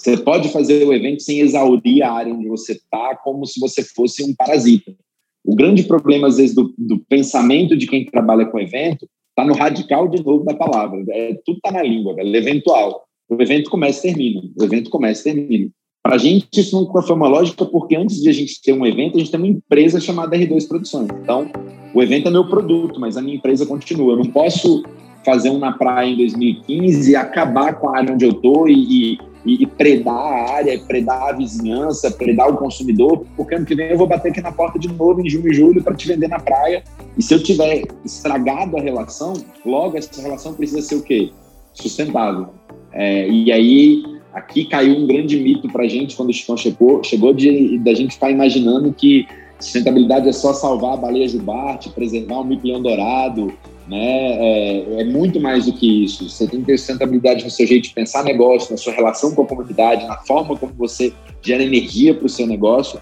Você 0.00 0.16
pode 0.16 0.48
fazer 0.48 0.86
o 0.86 0.94
evento 0.94 1.22
sem 1.22 1.40
exaurir 1.40 2.02
a 2.02 2.10
área 2.10 2.32
onde 2.32 2.48
você 2.48 2.72
está, 2.72 3.14
como 3.22 3.44
se 3.44 3.60
você 3.60 3.84
fosse 3.84 4.24
um 4.24 4.34
parasita. 4.34 4.94
O 5.44 5.54
grande 5.54 5.82
problema, 5.82 6.26
às 6.26 6.38
vezes, 6.38 6.54
do, 6.54 6.72
do 6.78 7.00
pensamento 7.00 7.76
de 7.76 7.86
quem 7.86 8.06
trabalha 8.06 8.46
com 8.46 8.58
evento 8.58 9.06
está 9.28 9.44
no 9.44 9.52
radical 9.52 10.08
de 10.08 10.24
novo 10.24 10.42
da 10.42 10.54
palavra. 10.54 11.04
É, 11.10 11.34
tudo 11.44 11.56
está 11.56 11.70
na 11.70 11.82
língua, 11.82 12.14
velho, 12.14 12.34
eventual. 12.34 13.04
O 13.28 13.42
evento 13.42 13.68
começa 13.68 13.98
e 13.98 14.10
termina. 14.10 14.40
O 14.58 14.64
evento 14.64 14.88
começa 14.88 15.28
e 15.28 15.34
termina. 15.34 15.70
Para 16.02 16.14
a 16.14 16.18
gente, 16.18 16.48
isso 16.58 16.74
nunca 16.80 17.02
foi 17.02 17.14
uma 17.14 17.28
lógica, 17.28 17.66
porque 17.66 17.94
antes 17.94 18.22
de 18.22 18.28
a 18.30 18.32
gente 18.32 18.58
ter 18.62 18.72
um 18.72 18.86
evento, 18.86 19.16
a 19.16 19.18
gente 19.18 19.30
tem 19.30 19.38
uma 19.38 19.48
empresa 19.48 20.00
chamada 20.00 20.34
R2 20.34 20.66
Produções. 20.66 21.08
Então, 21.22 21.46
o 21.94 22.02
evento 22.02 22.28
é 22.28 22.30
meu 22.30 22.48
produto, 22.48 22.98
mas 22.98 23.18
a 23.18 23.22
minha 23.22 23.36
empresa 23.36 23.66
continua. 23.66 24.14
Eu 24.14 24.24
não 24.24 24.32
posso 24.32 24.82
fazer 25.26 25.50
um 25.50 25.58
na 25.58 25.72
praia 25.72 26.08
em 26.08 26.16
2015 26.16 27.10
e 27.10 27.16
acabar 27.16 27.78
com 27.78 27.90
a 27.90 27.98
área 27.98 28.14
onde 28.14 28.24
eu 28.24 28.30
estou 28.30 28.66
e, 28.66 29.12
e, 29.12 29.18
e, 29.44 29.66
predar 29.66 30.14
a 30.14 30.52
área, 30.52 30.78
predar 30.80 31.28
a 31.28 31.32
vizinhança, 31.32 32.10
predar 32.10 32.50
o 32.50 32.56
consumidor, 32.56 33.24
porque 33.36 33.54
ano 33.54 33.64
que 33.64 33.74
vem 33.74 33.90
eu 33.90 33.98
vou 33.98 34.06
bater 34.06 34.30
aqui 34.30 34.40
na 34.40 34.52
porta 34.52 34.78
de 34.78 34.88
novo 34.88 35.20
em 35.20 35.28
junho 35.28 35.50
e 35.50 35.54
julho 35.54 35.82
para 35.82 35.94
te 35.94 36.06
vender 36.06 36.28
na 36.28 36.38
praia. 36.38 36.82
E 37.16 37.22
se 37.22 37.34
eu 37.34 37.42
tiver 37.42 37.84
estragado 38.04 38.76
a 38.76 38.80
relação, 38.80 39.34
logo 39.64 39.96
essa 39.96 40.20
relação 40.20 40.54
precisa 40.54 40.82
ser 40.82 40.96
o 40.96 41.02
quê? 41.02 41.30
Sustentável. 41.72 42.48
É, 42.92 43.28
e 43.28 43.50
aí 43.50 44.02
Aqui 44.32 44.64
caiu 44.64 44.96
um 44.96 45.06
grande 45.06 45.36
mito 45.36 45.68
para 45.68 45.84
a 45.84 45.88
gente 45.88 46.16
quando 46.16 46.30
o 46.30 46.32
Chicão 46.32 46.56
chegou, 46.56 47.02
chegou 47.02 47.34
de, 47.34 47.78
da 47.78 47.92
gente 47.92 48.14
ficar 48.14 48.30
imaginando 48.30 48.92
que 48.92 49.26
sustentabilidade 49.58 50.28
é 50.28 50.32
só 50.32 50.54
salvar 50.54 50.94
a 50.94 50.96
baleia 50.96 51.28
jubarte, 51.28 51.90
preservar 51.90 52.40
o 52.40 52.44
mico-leão 52.44 52.80
dourado, 52.80 53.52
né? 53.90 53.96
É, 53.98 55.00
é, 55.00 55.04
muito 55.04 55.40
mais 55.40 55.66
do 55.66 55.72
que 55.72 56.04
isso. 56.04 56.28
Você 56.30 56.46
tem 56.46 56.60
que 56.60 56.66
ter 56.66 56.78
sustentabilidade 56.78 57.42
no 57.42 57.50
seu 57.50 57.66
jeito 57.66 57.88
de 57.88 57.94
pensar 57.94 58.22
negócio, 58.22 58.70
na 58.70 58.76
sua 58.76 58.92
relação 58.92 59.34
com 59.34 59.42
a 59.42 59.46
comunidade, 59.46 60.06
na 60.06 60.16
forma 60.18 60.56
como 60.56 60.72
você 60.78 61.12
gera 61.42 61.62
energia 61.62 62.14
para 62.14 62.26
o 62.26 62.28
seu 62.28 62.46
negócio. 62.46 63.00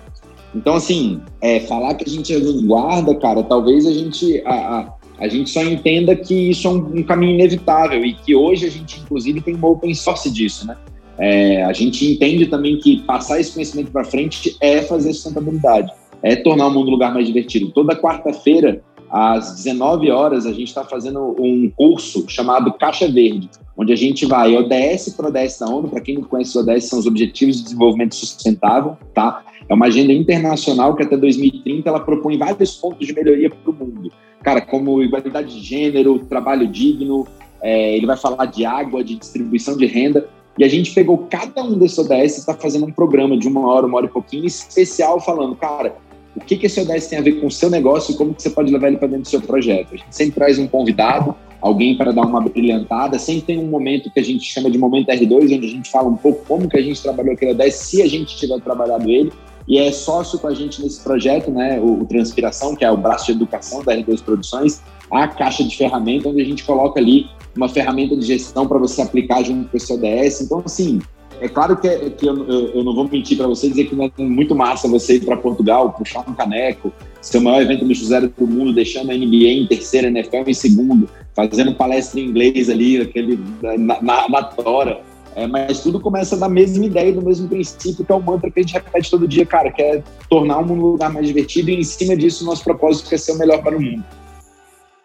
Então, 0.55 0.75
assim, 0.75 1.21
é, 1.43 1.61
falar 1.61 1.95
que 1.95 2.09
a 2.09 2.11
gente 2.11 2.35
é 2.35 2.41
vanguarda, 2.41 3.15
cara, 3.15 3.43
talvez 3.43 3.87
a 3.87 3.93
gente, 3.93 4.43
a, 4.47 4.55
a, 4.55 4.95
a 5.19 5.29
gente 5.29 5.51
só 5.51 5.63
entenda 5.63 6.17
que 6.17 6.51
isso 6.51 6.67
é 6.67 6.71
um, 6.71 7.01
um 7.01 7.03
caminho 7.03 7.35
inevitável 7.35 8.03
e 8.03 8.15
que 8.15 8.35
hoje 8.35 8.65
a 8.65 8.71
gente, 8.71 8.99
inclusive, 9.01 9.43
tem 9.43 9.55
uma 9.55 9.69
open 9.69 9.93
source 9.95 10.31
disso, 10.31 10.67
né? 10.67 10.75
É, 11.19 11.65
a 11.65 11.73
gente 11.73 12.13
entende 12.13 12.47
também 12.47 12.79
que 12.79 13.03
passar 13.03 13.39
esse 13.39 13.53
conhecimento 13.53 13.91
para 13.91 14.05
frente 14.05 14.57
é 14.61 14.81
fazer 14.81 15.13
sustentabilidade, 15.13 15.93
é 16.23 16.37
tornar 16.37 16.69
o 16.69 16.71
mundo 16.71 16.89
um 16.89 16.93
lugar 16.93 17.13
mais 17.13 17.27
divertido. 17.27 17.71
Toda 17.73 17.95
quarta-feira, 17.95 18.81
às 19.11 19.55
19 19.57 20.11
horas, 20.11 20.47
a 20.47 20.53
gente 20.53 20.69
está 20.69 20.85
fazendo 20.85 21.35
um 21.39 21.71
curso 21.77 22.25
chamado 22.29 22.73
Caixa 22.75 23.09
Verde, 23.09 23.49
onde 23.77 23.93
a 23.93 23.97
gente 23.97 24.27
vai 24.27 24.57
ODS 24.57 25.15
para 25.17 25.29
ODS 25.29 25.59
da 25.59 25.67
ONU. 25.67 25.89
Para 25.89 26.01
quem 26.01 26.17
não 26.17 26.25
conhece, 26.25 26.59
ODS 26.59 26.85
são 26.85 26.99
os 26.99 27.07
Objetivos 27.07 27.57
de 27.57 27.65
Desenvolvimento 27.65 28.15
Sustentável, 28.15 28.97
tá? 29.15 29.43
É 29.69 29.75
uma 29.75 29.87
agenda 29.87 30.13
internacional 30.13 30.95
que 30.95 31.03
até 31.03 31.17
2030 31.17 31.89
ela 31.89 32.01
propõe 32.01 32.39
vários 32.39 32.75
pontos 32.77 33.07
de 33.07 33.13
melhoria 33.13 33.51
para 33.51 33.71
o 33.71 33.75
mundo. 33.75 34.11
Cara, 34.43 34.61
como 34.61 35.03
igualdade 35.03 35.61
de 35.61 35.67
gênero, 35.67 36.19
trabalho 36.21 36.67
digno, 36.67 37.27
é, 37.61 37.97
ele 37.97 38.07
vai 38.07 38.17
falar 38.17 38.47
de 38.47 38.65
água, 38.65 39.05
de 39.05 39.17
distribuição 39.17 39.77
de 39.77 39.87
renda. 39.87 40.29
E 40.59 40.65
a 40.65 40.69
gente 40.69 40.93
pegou 40.93 41.27
cada 41.31 41.63
um 41.63 41.79
desses 41.79 41.99
ODS 41.99 42.11
e 42.11 42.41
está 42.41 42.55
fazendo 42.55 42.87
um 42.87 42.91
programa 42.91 43.37
de 43.37 43.47
uma 43.47 43.67
hora, 43.69 43.87
uma 43.87 43.99
hora 43.99 44.07
e 44.07 44.11
pouquinho, 44.11 44.45
especial, 44.45 45.21
falando, 45.21 45.55
cara, 45.55 45.97
o 46.39 46.45
que, 46.45 46.57
que 46.57 46.67
esse 46.67 46.81
ODS 46.81 47.09
tem 47.09 47.19
a 47.19 47.23
ver 47.23 47.41
com 47.41 47.49
o 47.49 47.51
seu 47.51 47.69
negócio 47.69 48.15
e 48.15 48.17
como 48.17 48.33
que 48.33 48.43
você 48.43 48.51
pode 48.51 48.73
levar 48.73 48.89
ele 48.89 48.97
para 48.97 49.09
dentro 49.09 49.23
do 49.23 49.29
seu 49.29 49.41
projeto. 49.41 49.89
A 49.93 49.97
gente 49.97 50.15
sempre 50.15 50.35
traz 50.35 50.59
um 50.59 50.67
convidado, 50.67 51.35
alguém 51.61 51.97
para 51.97 52.13
dar 52.13 52.23
uma 52.23 52.41
brilhantada, 52.41 53.19
sempre 53.19 53.43
tem 53.43 53.59
um 53.59 53.67
momento 53.67 54.11
que 54.11 54.21
a 54.21 54.25
gente 54.25 54.45
chama 54.45 54.71
de 54.71 54.79
momento 54.79 55.09
R2, 55.09 55.45
onde 55.45 55.67
a 55.67 55.71
gente 55.71 55.91
fala 55.91 56.09
um 56.09 56.17
pouco 56.17 56.45
como 56.47 56.69
que 56.69 56.77
a 56.77 56.83
gente 56.83 57.03
trabalhou 57.03 57.33
aquele 57.33 57.53
ODS, 57.53 57.75
se 57.75 58.03
a 58.03 58.09
gente 58.09 58.37
tiver 58.37 58.61
trabalhado 58.61 59.11
ele, 59.11 59.33
e 59.67 59.79
é 59.79 59.93
sócio 59.93 60.39
com 60.39 60.47
a 60.47 60.55
gente 60.55 60.81
nesse 60.81 61.03
projeto, 61.03 61.51
né, 61.51 61.79
o, 61.79 62.05
Transpiração, 62.07 62.75
que 62.75 62.85
é 62.85 62.91
o 62.91 62.97
braço 62.97 63.27
de 63.27 63.33
educação 63.33 63.83
da 63.83 63.95
R2 63.95 64.23
Produções, 64.23 64.81
a 65.11 65.29
caixa 65.29 65.63
de 65.63 65.77
ferramenta, 65.77 66.29
onde 66.29 66.41
a 66.41 66.45
gente 66.45 66.65
coloca 66.65 66.99
ali 66.99 67.27
uma 67.55 67.69
ferramenta 67.69 68.17
de 68.17 68.25
gestão 68.25 68.67
para 68.67 68.79
você 68.79 69.03
aplicar 69.03 69.43
junto 69.43 69.69
com 69.69 69.77
o 69.77 69.81
seu 69.81 69.99
DS. 69.99 70.41
Então, 70.41 70.63
assim, 70.65 71.01
é 71.41 71.49
claro 71.49 71.77
que, 71.77 71.87
é, 71.87 72.11
que 72.11 72.27
eu, 72.27 72.47
eu, 72.47 72.69
eu, 72.75 72.85
não 72.85 72.95
vou 72.95 73.09
mentir 73.09 73.37
para 73.37 73.47
você 73.47 73.69
dizer 73.69 73.85
que 73.85 73.95
é 73.95 74.25
muito 74.25 74.55
massa 74.55 74.89
você 74.89 75.17
ir 75.17 75.25
para 75.25 75.37
Portugal, 75.37 75.93
puxar 75.93 76.29
um 76.29 76.35
caneco, 76.35 76.93
ser 77.21 77.39
o 77.39 77.43
maior 77.43 77.63
evento 77.63 77.85
do 77.85 77.93
X0 77.93 78.33
do 78.37 78.47
mundo, 78.47 78.73
deixando 78.73 79.11
a 79.11 79.15
NBA 79.15 79.49
em 79.49 79.67
terceiro, 79.67 80.09
NFL 80.09 80.49
em 80.49 80.55
segundo, 80.55 81.09
fazendo 81.35 81.75
palestra 81.75 82.21
em 82.21 82.25
inglês 82.25 82.69
ali, 82.69 83.01
aquele, 83.01 83.39
na, 83.63 84.03
na, 84.03 84.29
na 84.29 84.43
tora. 84.43 85.01
É, 85.37 85.47
mas 85.47 85.81
tudo 85.81 86.01
começa 86.01 86.37
da 86.37 86.49
mesma 86.49 86.85
ideia, 86.85 87.13
do 87.13 87.23
mesmo 87.23 87.49
princípio, 87.49 88.05
que 88.05 88.11
é 88.11 88.15
o 88.15 88.21
mantra 88.21 88.51
que 88.51 88.59
a 88.59 88.63
gente 88.63 88.75
repete 88.75 89.09
todo 89.09 89.29
dia, 89.29 89.47
cara, 89.47 89.71
que 89.71 89.81
é 89.81 90.03
tornar 90.29 90.59
o 90.59 90.67
mundo 90.67 90.85
um 90.85 90.91
lugar 90.93 91.13
mais 91.13 91.27
divertido 91.29 91.71
e 91.71 91.77
em 91.77 91.85
cima 91.85 92.17
disso 92.17 92.45
nosso 92.45 92.65
propósito 92.65 93.15
é 93.15 93.19
ser 93.19 93.33
o 93.33 93.39
melhor 93.39 93.63
para 93.63 93.77
o 93.77 93.81
mundo. 93.81 94.05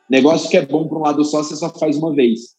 Negócio 0.09 0.49
que 0.49 0.57
é 0.57 0.65
bom 0.65 0.87
para 0.87 0.97
um 0.97 1.01
lado 1.01 1.23
só, 1.23 1.43
você 1.43 1.55
só 1.55 1.69
faz 1.69 1.97
uma 1.97 2.15
vez. 2.15 2.55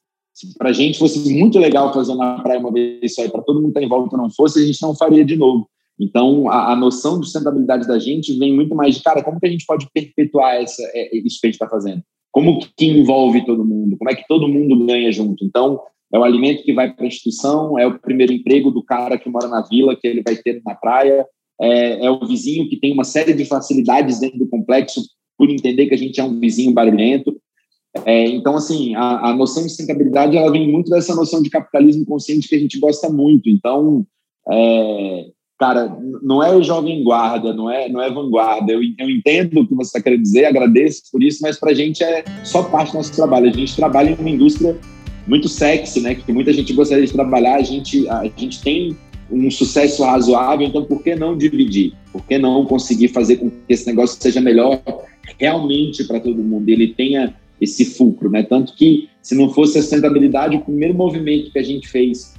Para 0.59 0.71
a 0.71 0.73
gente 0.73 0.99
fosse 0.99 1.33
muito 1.33 1.59
legal 1.59 1.93
fazer 1.93 2.15
na 2.15 2.41
praia 2.41 2.59
uma 2.59 2.73
vez 2.73 3.15
só 3.15 3.25
e 3.25 3.29
para 3.29 3.43
todo 3.43 3.57
mundo 3.57 3.69
estar 3.69 3.81
tá 3.81 3.87
em 3.87 3.89
volta 3.89 4.17
não 4.17 4.31
fosse, 4.31 4.63
a 4.63 4.67
gente 4.67 4.83
não 4.83 4.95
faria 4.95 5.25
de 5.25 5.37
novo. 5.37 5.69
Então, 5.99 6.51
a, 6.51 6.73
a, 6.73 6.77
noção 6.77 7.21
de 7.21 7.27
sustentabilidade 7.27 7.87
da 7.87 7.99
gente 7.99 8.37
vem 8.37 8.53
muito 8.53 8.75
mais 8.75 8.97
de, 8.97 9.03
cara, 9.03 9.23
como 9.23 9.39
que 9.39 9.47
a 9.47 9.51
gente 9.51 9.65
pode 9.65 9.89
perpetuar 9.95 10.57
essa, 10.57 10.83
é, 10.93 11.17
isso 11.19 11.41
que 11.41 11.47
a 11.47 11.49
gente 11.49 11.55
está 11.55 11.69
fazendo? 11.69 12.03
Como 12.33 12.59
que 12.77 12.87
envolve 12.87 13.47
todo 13.47 13.65
mundo? 13.65 13.97
Como 13.97 14.11
é 14.11 14.15
que 14.15 14.27
todo 14.27 14.49
mundo 14.49 14.85
ganha 14.85 15.13
junto? 15.13 15.45
Então, 15.45 15.81
é 16.13 16.19
o 16.19 16.25
alimento 16.25 16.65
que 16.65 16.73
vai 16.73 16.93
para 16.93 17.05
a 17.05 17.09
instituição, 17.09 17.79
é 17.79 17.87
o 17.87 17.99
primeiro 17.99 18.33
emprego 18.33 18.73
do 18.73 18.83
cara 18.83 19.19
que 19.19 19.29
mora 19.29 19.47
na 19.47 19.63
vila, 19.63 19.97
que 19.97 20.07
ele 20.07 20.23
vai 20.23 20.37
ter 20.37 20.61
na 20.65 20.75
praia, 20.75 21.25
é, 21.61 22.07
é 22.07 22.11
o 22.11 22.27
vizinho 22.27 22.69
que 22.69 22.77
tem 22.77 22.93
uma 22.93 23.05
série 23.05 23.33
de 23.33 23.45
facilidades 23.45 24.19
dentro 24.19 24.39
do 24.39 24.49
complexo 24.49 25.01
por 25.39 25.51
entender 25.51 25.87
que 25.87 25.95
a 25.95 25.99
gente 25.99 26.21
é 26.21 26.25
um 26.25 26.39
vizinho 26.39 26.73
barulhento. 26.73 27.37
É, 28.05 28.27
então, 28.27 28.57
assim, 28.57 28.95
a, 28.95 29.31
a, 29.31 29.35
noção 29.35 29.63
de 29.63 29.69
sustentabilidade 29.69 30.37
ela 30.37 30.51
vem 30.51 30.71
muito 30.71 30.91
dessa 30.91 31.15
noção 31.15 31.41
de 31.41 31.49
capitalismo 31.49 32.05
consciente 32.05 32.49
que 32.49 32.57
a 32.57 32.59
gente 32.59 32.79
gosta 32.79 33.09
muito. 33.09 33.49
Então, 33.49 34.05
é, 34.51 35.27
cara, 35.59 35.97
não 36.23 36.43
é 36.43 36.61
jovem 36.63 37.05
guarda, 37.05 37.53
não 37.53 37.71
é, 37.71 37.89
não 37.89 38.03
é 38.03 38.11
vanguarda. 38.11 38.73
Eu, 38.73 38.81
eu 38.99 39.11
entendo 39.11 39.61
o 39.61 39.67
que 39.67 39.75
você 39.75 39.91
está 39.91 40.03
querendo 40.03 40.23
dizer, 40.23 40.47
agradeço 40.47 41.03
por 41.13 41.23
isso, 41.23 41.39
mas 41.41 41.59
para 41.59 41.71
a 41.71 41.75
gente 41.75 42.03
é 42.03 42.25
só 42.43 42.65
parte 42.65 42.91
do 42.91 42.99
nosso 42.99 43.15
trabalho. 43.15 43.49
A 43.49 43.53
gente 43.53 43.77
trabalha 43.77 44.11
em 44.11 44.15
uma 44.15 44.31
indústria 44.31 44.77
muito 45.27 45.49
sexy, 45.49 46.01
né? 46.01 46.17
Que 46.17 46.33
muita 46.33 46.53
gente 46.53 46.73
gostaria 46.73 47.07
de 47.07 47.13
trabalhar. 47.13 47.57
A 47.57 47.63
gente, 47.63 48.09
a 48.09 48.25
gente 48.25 48.61
tem 48.61 48.97
um 49.31 49.51
sucesso 49.51 50.03
razoável, 50.05 50.67
então 50.67 50.85
por 50.85 51.03
que 51.03 51.15
não 51.15 51.37
dividir? 51.37 51.95
Por 52.13 52.25
que 52.27 52.39
não 52.39 52.67
conseguir 52.67 53.09
fazer 53.09 53.37
com 53.37 53.51
que 53.51 53.57
esse 53.69 53.87
negócio 53.87 54.21
seja 54.21 54.41
melhor 54.41 54.83
realmente 55.39 56.05
para 56.05 56.21
todo 56.21 56.43
mundo? 56.43 56.69
Ele 56.69 56.89
tenha 56.89 57.35
esse 57.65 57.85
fulcro, 57.85 58.31
né? 58.31 58.43
Tanto 58.43 58.75
que 58.75 59.09
se 59.21 59.35
não 59.35 59.51
fosse 59.51 59.79
a 59.79 59.83
sustentabilidade, 59.83 60.57
o 60.57 60.61
primeiro 60.61 60.95
movimento 60.95 61.51
que 61.51 61.59
a 61.59 61.63
gente 61.63 61.89
fez 61.89 62.35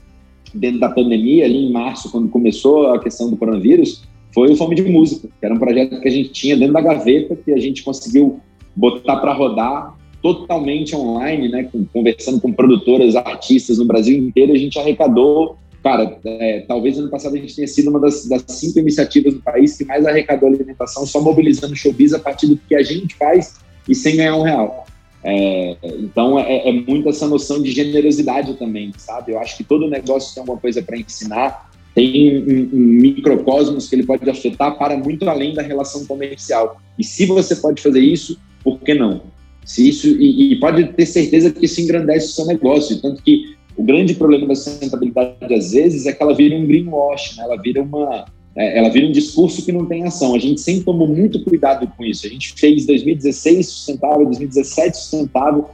dentro 0.53 0.79
da 0.79 0.89
pandemia, 0.89 1.45
ali 1.45 1.65
em 1.65 1.71
março, 1.71 2.09
quando 2.09 2.29
começou 2.29 2.88
a 2.93 2.99
questão 2.99 3.29
do 3.29 3.38
coronavírus, 3.38 4.03
foi 4.33 4.51
o 4.51 4.55
Fome 4.55 4.75
de 4.75 4.83
Música, 4.83 5.27
que 5.27 5.45
era 5.45 5.53
um 5.53 5.59
projeto 5.59 5.99
que 5.99 6.07
a 6.07 6.11
gente 6.11 6.29
tinha 6.29 6.55
dentro 6.55 6.73
da 6.73 6.81
gaveta, 6.81 7.35
que 7.35 7.51
a 7.51 7.59
gente 7.59 7.83
conseguiu 7.83 8.39
botar 8.75 9.17
para 9.17 9.33
rodar 9.33 9.95
totalmente 10.21 10.95
online, 10.95 11.49
né? 11.49 11.69
Conversando 11.93 12.39
com 12.39 12.51
produtoras, 12.51 13.15
artistas 13.15 13.77
no 13.77 13.85
Brasil 13.85 14.17
inteiro, 14.17 14.53
a 14.53 14.57
gente 14.57 14.79
arrecadou 14.79 15.57
cara, 15.85 16.17
é, 16.25 16.61
talvez 16.67 16.97
ano 16.97 17.11
passado 17.11 17.35
a 17.35 17.38
gente 17.38 17.55
tenha 17.55 17.67
sido 17.67 17.91
uma 17.91 17.99
das, 17.99 18.27
das, 18.27 18.43
cinco 18.47 18.79
iniciativas 18.79 19.35
do 19.35 19.41
país 19.43 19.77
que 19.77 19.85
mais 19.85 20.03
arrecadou 20.03 20.49
alimentação, 20.49 21.05
só 21.05 21.21
mobilizando 21.21 21.75
showbiz 21.75 22.11
a 22.11 22.17
partir 22.17 22.47
do 22.47 22.57
que 22.57 22.73
a 22.73 22.81
gente 22.81 23.13
faz 23.15 23.53
e 23.88 23.93
sem 23.93 24.15
ganhar 24.15 24.35
um 24.35 24.41
real. 24.41 24.88
É, 25.27 25.75
então 25.97 26.38
é, 26.38 26.69
é, 26.69 26.71
muito 26.71 27.09
essa 27.09 27.27
noção 27.27 27.59
de 27.59 27.71
generosidade 27.71 28.53
também, 28.53 28.91
sabe? 28.95 29.31
Eu 29.31 29.39
acho 29.39 29.57
que 29.57 29.63
todo 29.63 29.89
negócio 29.89 30.35
tem 30.35 30.41
alguma 30.41 30.59
coisa 30.59 30.83
para 30.83 30.99
ensinar, 30.99 31.71
tem 31.95 32.38
um, 32.38 32.69
um, 32.71 32.79
microcosmos 33.01 33.89
que 33.89 33.95
ele 33.95 34.05
pode 34.05 34.29
afetar 34.29 34.77
para 34.77 34.95
muito 34.95 35.27
além 35.27 35.55
da 35.55 35.63
relação 35.63 36.05
comercial. 36.05 36.79
E 36.99 37.03
se 37.03 37.25
você 37.25 37.55
pode 37.55 37.81
fazer 37.81 38.01
isso, 38.01 38.39
por 38.63 38.79
que 38.79 38.93
não? 38.93 39.23
Se 39.65 39.89
isso 39.89 40.07
e, 40.07 40.53
e 40.53 40.59
pode 40.59 40.93
ter 40.93 41.07
certeza 41.07 41.49
que 41.49 41.65
isso 41.65 41.81
engrandece 41.81 42.27
o 42.27 42.31
seu 42.31 42.45
negócio, 42.45 43.01
tanto 43.01 43.23
que 43.23 43.55
o 43.75 43.83
grande 43.83 44.13
problema 44.13 44.45
da 44.45 44.53
sustentabilidade 44.53 45.51
às 45.51 45.71
vezes 45.71 46.05
é 46.05 46.13
que 46.13 46.21
ela 46.21 46.35
vira 46.35 46.55
um 46.55 46.67
greenwash, 46.67 47.35
né? 47.35 47.45
Ela 47.45 47.59
vira 47.59 47.81
uma 47.81 48.25
ela 48.56 48.89
vira 48.89 49.06
um 49.06 49.12
discurso 49.12 49.63
que 49.65 49.72
não 49.72 49.86
tem 49.86 50.06
ação. 50.06 50.34
A 50.34 50.39
gente 50.39 50.62
sempre 50.62 50.86
tomou 50.86 51.08
muito 51.08 51.44
cuidado 51.44 51.88
com 51.96 52.06
isso. 52.06 52.26
A 52.26 52.30
gente 52.30 52.54
fez 52.54 52.86
2016 52.86 53.68
sustentável, 53.68 54.26
2017 54.26 54.98
sustentável, 54.98 55.70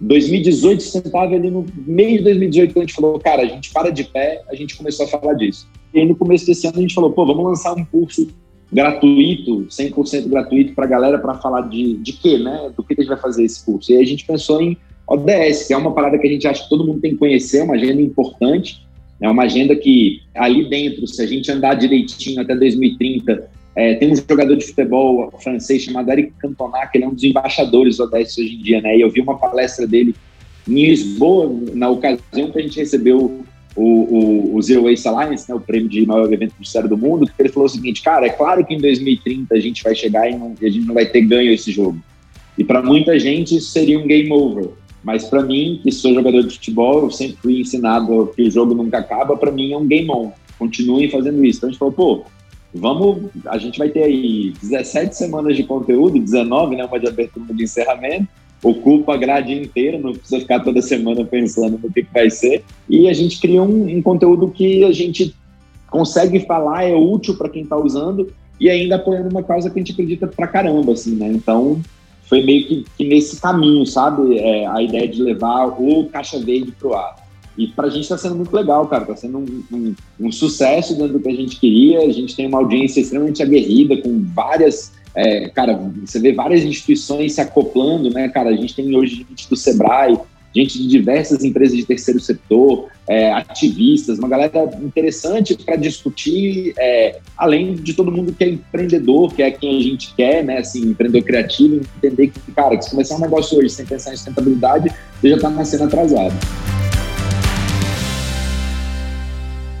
2018 0.00 0.82
sustentável, 0.82 1.36
ali 1.36 1.50
no 1.50 1.66
meio 1.86 2.18
de 2.18 2.24
2018, 2.24 2.72
quando 2.72 2.84
a 2.84 2.86
gente 2.86 2.94
falou, 2.94 3.18
cara, 3.18 3.42
a 3.42 3.46
gente 3.46 3.72
para 3.72 3.90
de 3.90 4.04
pé, 4.04 4.42
a 4.48 4.54
gente 4.54 4.76
começou 4.76 5.06
a 5.06 5.08
falar 5.08 5.34
disso. 5.34 5.68
E 5.92 5.98
aí, 5.98 6.06
no 6.06 6.14
começo 6.14 6.46
desse 6.46 6.66
ano, 6.66 6.78
a 6.78 6.80
gente 6.80 6.94
falou, 6.94 7.10
pô, 7.10 7.26
vamos 7.26 7.44
lançar 7.44 7.74
um 7.76 7.84
curso 7.84 8.28
gratuito, 8.72 9.66
100% 9.68 10.28
gratuito 10.28 10.74
para 10.74 10.84
a 10.84 10.88
galera 10.88 11.18
para 11.18 11.34
falar 11.34 11.62
de, 11.62 11.96
de 11.96 12.12
quê, 12.12 12.38
né? 12.38 12.70
Do 12.76 12.84
que 12.84 12.94
a 12.94 12.96
gente 12.96 13.08
vai 13.08 13.18
fazer 13.18 13.44
esse 13.44 13.64
curso. 13.64 13.90
E 13.90 13.96
aí 13.96 14.02
a 14.02 14.06
gente 14.06 14.24
pensou 14.24 14.62
em 14.62 14.76
ODS, 15.08 15.66
que 15.66 15.74
é 15.74 15.76
uma 15.76 15.92
parada 15.92 16.16
que 16.16 16.26
a 16.26 16.30
gente 16.30 16.46
acha 16.46 16.62
que 16.62 16.68
todo 16.68 16.86
mundo 16.86 17.00
tem 17.00 17.10
que 17.10 17.16
conhecer, 17.16 17.62
uma 17.62 17.74
agenda 17.74 18.00
importante, 18.00 18.86
é 19.20 19.28
uma 19.28 19.44
agenda 19.44 19.76
que 19.76 20.22
ali 20.34 20.68
dentro, 20.68 21.06
se 21.06 21.22
a 21.22 21.26
gente 21.26 21.50
andar 21.50 21.74
direitinho 21.74 22.40
até 22.40 22.54
2030, 22.54 23.50
é, 23.76 23.94
tem 23.94 24.10
um 24.10 24.16
jogador 24.16 24.56
de 24.56 24.66
futebol 24.66 25.30
francês 25.42 25.82
chamado 25.82 26.10
Eric 26.10 26.32
Cantona, 26.38 26.86
que 26.86 26.98
ele 26.98 27.04
é 27.04 27.08
um 27.08 27.14
dos 27.14 27.24
embaixadores 27.24 27.98
do 27.98 28.04
ODS 28.04 28.38
hoje 28.38 28.54
em 28.54 28.62
dia, 28.62 28.80
né? 28.80 28.96
E 28.96 29.00
eu 29.00 29.10
vi 29.10 29.20
uma 29.20 29.38
palestra 29.38 29.86
dele 29.86 30.14
em 30.68 30.86
Lisboa, 30.86 31.52
na 31.74 31.88
ocasião 31.88 32.50
que 32.50 32.58
a 32.58 32.62
gente 32.62 32.78
recebeu 32.78 33.44
o, 33.76 33.82
o, 33.82 34.56
o 34.56 34.62
Zero 34.62 34.84
Waste 34.84 35.08
Alliance, 35.08 35.48
né, 35.48 35.54
o 35.54 35.60
prêmio 35.60 35.88
de 35.88 36.04
maior 36.04 36.32
evento 36.32 36.52
publicitário 36.52 36.88
do 36.88 36.96
mundo, 36.96 37.26
que 37.26 37.32
ele 37.38 37.48
falou 37.48 37.66
o 37.66 37.70
seguinte, 37.70 38.02
cara, 38.02 38.26
é 38.26 38.30
claro 38.30 38.64
que 38.64 38.74
em 38.74 38.78
2030 38.78 39.54
a 39.54 39.60
gente 39.60 39.82
vai 39.82 39.94
chegar 39.94 40.28
e, 40.28 40.36
não, 40.36 40.54
e 40.60 40.66
a 40.66 40.70
gente 40.70 40.86
não 40.86 40.94
vai 40.94 41.06
ter 41.06 41.22
ganho 41.22 41.52
esse 41.52 41.70
jogo. 41.70 41.98
E 42.58 42.64
para 42.64 42.82
muita 42.82 43.18
gente 43.18 43.56
isso 43.56 43.70
seria 43.70 43.98
um 43.98 44.06
game 44.06 44.30
over. 44.32 44.70
Mas 45.02 45.24
para 45.24 45.42
mim, 45.42 45.80
que 45.82 45.90
sou 45.90 46.14
jogador 46.14 46.42
de 46.42 46.54
futebol, 46.54 47.04
eu 47.04 47.10
sempre 47.10 47.36
fui 47.36 47.60
ensinado 47.60 48.32
que 48.34 48.42
o 48.42 48.50
jogo 48.50 48.74
nunca 48.74 48.98
acaba, 48.98 49.36
para 49.36 49.50
mim 49.50 49.72
é 49.72 49.76
um 49.76 49.86
game 49.86 50.10
on. 50.10 50.32
Continuem 50.58 51.10
fazendo 51.10 51.44
isso. 51.44 51.58
Então 51.58 51.68
a 51.68 51.72
gente 51.72 51.78
falou, 51.78 51.94
pô, 51.94 52.24
vamos, 52.74 53.30
a 53.46 53.58
gente 53.58 53.78
vai 53.78 53.88
ter 53.88 54.04
aí 54.04 54.52
17 54.60 55.16
semanas 55.16 55.56
de 55.56 55.64
conteúdo, 55.64 56.18
19, 56.18 56.76
né, 56.76 56.84
uma 56.84 57.00
de 57.00 57.08
abertura 57.08 57.52
de 57.52 57.62
encerramento, 57.62 58.28
ocupa 58.62 59.14
a 59.14 59.16
grade 59.16 59.54
inteira, 59.54 59.98
não 59.98 60.12
precisa 60.12 60.40
ficar 60.40 60.60
toda 60.60 60.82
semana 60.82 61.24
pensando 61.24 61.80
no 61.82 61.90
que, 61.90 62.06
vai 62.12 62.30
ser. 62.30 62.62
E 62.88 63.08
a 63.08 63.12
gente 63.12 63.40
cria 63.40 63.62
um, 63.62 63.96
um 63.96 64.02
conteúdo 64.02 64.48
que 64.50 64.84
a 64.84 64.92
gente 64.92 65.34
consegue 65.90 66.40
falar, 66.40 66.84
é 66.84 66.94
útil 66.94 67.36
para 67.36 67.48
quem 67.48 67.62
está 67.62 67.76
usando 67.76 68.32
e 68.60 68.68
ainda 68.68 68.96
apoiando 68.96 69.30
uma 69.30 69.42
causa 69.42 69.70
que 69.70 69.78
a 69.78 69.82
gente 69.82 69.92
acredita 69.92 70.26
pra 70.26 70.46
caramba, 70.46 70.92
assim, 70.92 71.16
né? 71.16 71.28
Então, 71.28 71.80
foi 72.30 72.44
meio 72.44 72.64
que, 72.64 72.86
que 72.96 73.04
nesse 73.04 73.40
caminho, 73.40 73.84
sabe? 73.84 74.38
É, 74.38 74.64
a 74.64 74.80
ideia 74.80 75.08
de 75.08 75.20
levar 75.20 75.66
o 75.66 76.04
Caixa 76.04 76.38
Verde 76.38 76.70
pro 76.70 76.94
ar. 76.94 77.16
E 77.58 77.66
para 77.66 77.88
a 77.88 77.90
gente 77.90 78.04
está 78.04 78.16
sendo 78.16 78.36
muito 78.36 78.54
legal, 78.54 78.86
cara. 78.86 79.02
Está 79.02 79.16
sendo 79.16 79.38
um, 79.38 79.64
um, 79.72 79.94
um, 80.20 80.30
sucesso 80.30 80.96
dentro 80.96 81.14
do 81.14 81.20
que 81.20 81.28
a 81.28 81.34
gente 81.34 81.58
queria. 81.58 81.98
A 82.02 82.12
gente 82.12 82.36
tem 82.36 82.46
uma 82.46 82.58
audiência 82.58 83.00
extremamente 83.00 83.42
aguerrida, 83.42 83.96
com 83.96 84.22
várias. 84.32 84.92
É, 85.12 85.48
cara, 85.48 85.76
você 86.06 86.20
vê 86.20 86.32
várias 86.32 86.62
instituições 86.62 87.32
se 87.32 87.40
acoplando, 87.40 88.08
né, 88.10 88.28
cara? 88.28 88.50
A 88.50 88.56
gente 88.56 88.76
tem 88.76 88.96
hoje 88.96 89.26
gente 89.28 89.50
do 89.50 89.56
Sebrae, 89.56 90.16
gente 90.54 90.78
de 90.78 90.88
diversas 90.88 91.44
empresas 91.44 91.76
de 91.76 91.84
terceiro 91.84 92.18
setor, 92.18 92.88
é, 93.08 93.32
ativistas, 93.32 94.18
uma 94.18 94.28
galera 94.28 94.70
interessante 94.82 95.56
para 95.56 95.76
discutir, 95.76 96.74
é, 96.78 97.20
além 97.36 97.74
de 97.74 97.94
todo 97.94 98.10
mundo 98.10 98.32
que 98.32 98.44
é 98.44 98.48
empreendedor, 98.48 99.34
que 99.34 99.42
é 99.42 99.50
quem 99.50 99.78
a 99.78 99.82
gente 99.82 100.14
quer, 100.14 100.44
né, 100.44 100.58
assim, 100.58 100.82
empreendedor 100.82 101.26
criativo, 101.26 101.80
entender 101.96 102.28
que, 102.28 102.52
cara, 102.52 102.76
que 102.76 102.84
se 102.84 102.90
começar 102.90 103.16
um 103.16 103.20
negócio 103.20 103.58
hoje 103.58 103.70
sem 103.70 103.86
pensar 103.86 104.12
em 104.12 104.16
sustentabilidade, 104.16 104.90
você 105.20 105.30
já 105.30 105.36
está 105.36 105.50
nascendo 105.50 105.84
atrasado. 105.84 106.34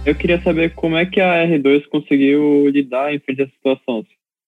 Eu 0.04 0.14
queria 0.14 0.40
saber 0.42 0.74
como 0.74 0.96
é 0.96 1.04
que 1.04 1.20
a 1.20 1.46
R2 1.46 1.86
conseguiu 1.88 2.68
lidar 2.68 3.14
em 3.14 3.18
frente 3.18 3.42
essa 3.42 3.52
situação. 3.52 4.04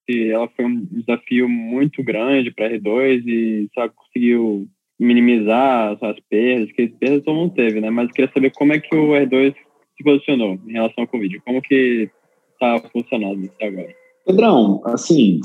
Se 0.09 0.31
ela 0.31 0.49
foi 0.49 0.65
um 0.65 0.85
desafio 0.91 1.49
muito 1.49 2.03
grande 2.03 2.51
para 2.51 2.67
a 2.67 2.71
R2 2.71 3.23
e 3.27 3.69
ela 3.77 3.89
conseguiu 3.91 4.67
minimizar 4.99 5.99
as 6.01 6.21
perdas, 6.29 6.73
que 6.73 6.89
perdas 6.89 7.25
todo 7.25 7.37
mundo 7.37 7.55
teve, 7.55 7.81
né? 7.81 7.91
Mas 7.91 8.09
eu 8.09 8.15
queria 8.15 8.33
saber 8.33 8.53
como 8.53 8.73
é 8.73 8.81
que 8.81 8.95
o 8.95 9.09
R2 9.09 9.55
se 9.97 10.05
posicionou 10.05 10.59
em 10.67 10.73
relação 10.73 11.05
ao 11.05 11.09
Covid. 11.09 11.41
Como 11.41 11.63
que 11.63 12.11
está 12.53 12.81
funcionando 12.91 13.45
até 13.47 13.67
agora? 13.67 13.95
Pedrão, 14.25 14.81
assim, 14.85 15.41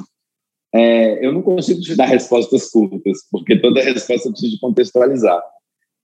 é, 0.74 1.26
eu 1.26 1.34
não 1.34 1.42
consigo 1.42 1.82
te 1.82 1.96
dar 1.96 2.06
respostas 2.06 2.70
curtas, 2.70 3.20
porque 3.32 3.60
toda 3.60 3.82
resposta 3.82 4.30
precisa 4.30 4.58
contextualizar. 4.62 5.42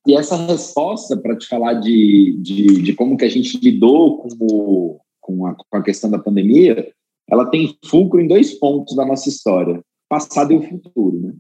E 0.08 0.16
essa 0.16 0.36
resposta, 0.36 1.16
para 1.16 1.38
te 1.38 1.48
falar 1.48 1.76
de, 1.76 2.38
de, 2.42 2.82
de, 2.82 2.94
como 2.94 3.16
que 3.16 3.24
a 3.24 3.30
gente 3.30 3.58
lidou 3.60 4.18
com, 4.18 4.30
o, 4.42 5.00
com, 5.22 5.46
a, 5.48 5.56
com 5.56 5.78
a 5.78 5.84
questão 5.84 6.10
da 6.10 6.20
pandemia, 6.20 6.92
ela 7.30 7.46
tem 7.46 7.78
fulcro 7.86 8.20
em 8.20 8.28
dois 8.28 8.54
pontos 8.54 8.96
da 8.96 9.06
nossa 9.06 9.30
história, 9.30 9.82
passado 10.10 10.52
e 10.52 10.58
o 10.58 10.62
futuro, 10.62 11.20
né? 11.20 11.34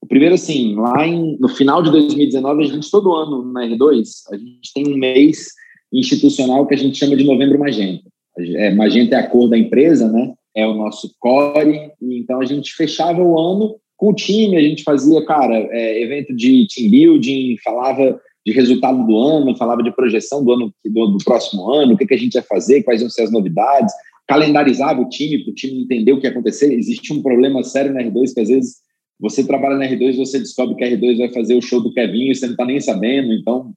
O 0.00 0.06
primeiro, 0.06 0.34
assim, 0.34 0.74
lá 0.76 1.06
em, 1.06 1.36
no 1.38 1.48
final 1.48 1.82
de 1.82 1.90
2019, 1.90 2.62
a 2.62 2.66
gente, 2.66 2.90
todo 2.90 3.14
ano 3.14 3.52
na 3.52 3.66
R2, 3.66 4.02
a 4.32 4.36
gente 4.36 4.72
tem 4.72 4.86
um 4.86 4.96
mês 4.96 5.48
institucional 5.92 6.66
que 6.66 6.74
a 6.74 6.78
gente 6.78 6.98
chama 6.98 7.16
de 7.16 7.24
Novembro 7.24 7.58
Magenta. 7.58 8.04
É, 8.38 8.72
magenta 8.72 9.16
é 9.16 9.18
a 9.18 9.26
cor 9.26 9.48
da 9.48 9.58
empresa, 9.58 10.10
né? 10.10 10.32
É 10.54 10.66
o 10.66 10.74
nosso 10.74 11.12
core. 11.18 11.90
Então, 12.00 12.40
a 12.40 12.44
gente 12.44 12.74
fechava 12.74 13.20
o 13.20 13.38
ano 13.38 13.76
com 13.96 14.10
o 14.10 14.14
time, 14.14 14.56
a 14.56 14.62
gente 14.62 14.84
fazia, 14.84 15.24
cara, 15.24 15.56
é, 15.72 16.02
evento 16.02 16.34
de 16.34 16.66
team 16.68 16.90
building, 16.90 17.56
falava 17.64 18.20
de 18.46 18.52
resultado 18.52 19.04
do 19.04 19.18
ano, 19.18 19.56
falava 19.56 19.82
de 19.82 19.90
projeção 19.90 20.44
do 20.44 20.52
ano 20.52 20.72
do, 20.84 21.06
do 21.08 21.24
próximo 21.24 21.70
ano, 21.70 21.94
o 21.94 21.98
que, 21.98 22.06
que 22.06 22.14
a 22.14 22.18
gente 22.18 22.34
ia 22.34 22.42
fazer, 22.42 22.84
quais 22.84 23.00
iam 23.00 23.10
ser 23.10 23.22
as 23.22 23.32
novidades, 23.32 23.92
calendarizava 24.26 25.00
o 25.00 25.08
time 25.08 25.42
para 25.42 25.50
o 25.50 25.54
time 25.54 25.82
entender 25.82 26.12
o 26.12 26.20
que 26.20 26.26
ia 26.26 26.30
acontecer. 26.30 26.72
Existe 26.72 27.12
um 27.12 27.20
problema 27.20 27.62
sério 27.64 27.92
na 27.92 28.00
R2 28.02 28.32
que 28.32 28.40
às 28.40 28.48
vezes 28.48 28.76
você 29.18 29.44
trabalha 29.44 29.76
na 29.76 29.86
R2 29.86 30.16
você 30.16 30.38
descobre 30.38 30.76
que 30.76 30.84
a 30.84 30.90
R2 30.90 31.18
vai 31.18 31.32
fazer 31.32 31.54
o 31.54 31.62
show 31.62 31.80
do 31.80 31.92
Kevin 31.92 32.30
e 32.30 32.34
você 32.34 32.46
não 32.46 32.52
está 32.52 32.64
nem 32.64 32.80
sabendo, 32.80 33.32
então 33.32 33.72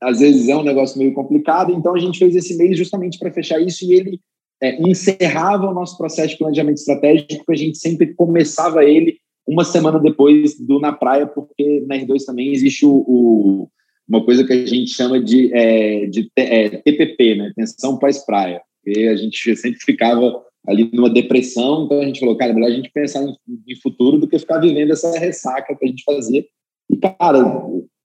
às 0.00 0.20
vezes 0.20 0.48
é 0.48 0.56
um 0.56 0.62
negócio 0.62 0.98
meio 0.98 1.12
complicado. 1.12 1.72
Então 1.72 1.94
a 1.94 1.98
gente 1.98 2.18
fez 2.18 2.34
esse 2.34 2.56
mês 2.56 2.76
justamente 2.76 3.18
para 3.18 3.32
fechar 3.32 3.60
isso 3.60 3.84
e 3.84 3.92
ele 3.92 4.20
é, 4.62 4.80
encerrava 4.80 5.68
o 5.68 5.74
nosso 5.74 5.96
processo 5.98 6.30
de 6.30 6.38
planejamento 6.38 6.78
estratégico, 6.78 7.44
que 7.44 7.52
a 7.52 7.56
gente 7.56 7.78
sempre 7.78 8.14
começava 8.14 8.84
ele 8.84 9.18
uma 9.46 9.64
semana 9.64 9.98
depois 9.98 10.58
do 10.58 10.78
Na 10.78 10.92
Praia, 10.92 11.26
porque 11.26 11.84
na 11.86 11.96
R2 11.96 12.24
também 12.24 12.52
existe 12.52 12.86
o, 12.86 13.04
o 13.06 13.68
uma 14.08 14.24
coisa 14.24 14.44
que 14.44 14.52
a 14.52 14.66
gente 14.66 14.90
chama 14.90 15.22
de, 15.22 15.54
é, 15.54 16.06
de 16.06 16.28
é, 16.34 16.68
TPP, 16.68 17.36
né? 17.36 17.52
Tensão 17.54 17.96
pós-praia. 17.96 18.60
Porque 18.82 19.06
a 19.06 19.14
gente 19.14 19.56
sempre 19.56 19.78
ficava 19.78 20.42
ali 20.66 20.90
numa 20.92 21.10
depressão, 21.10 21.84
então 21.84 22.00
a 22.00 22.04
gente 22.04 22.20
falou, 22.20 22.36
cara, 22.36 22.52
é 22.52 22.54
melhor 22.54 22.70
a 22.70 22.74
gente 22.74 22.90
pensar 22.90 23.22
em, 23.24 23.76
futuro 23.82 24.18
do 24.18 24.28
que 24.28 24.38
ficar 24.38 24.58
vivendo 24.58 24.92
essa 24.92 25.18
ressaca 25.18 25.74
que 25.74 25.84
a 25.84 25.88
gente 25.88 26.04
fazia. 26.04 26.44
E, 26.90 26.96
cara, 26.96 27.42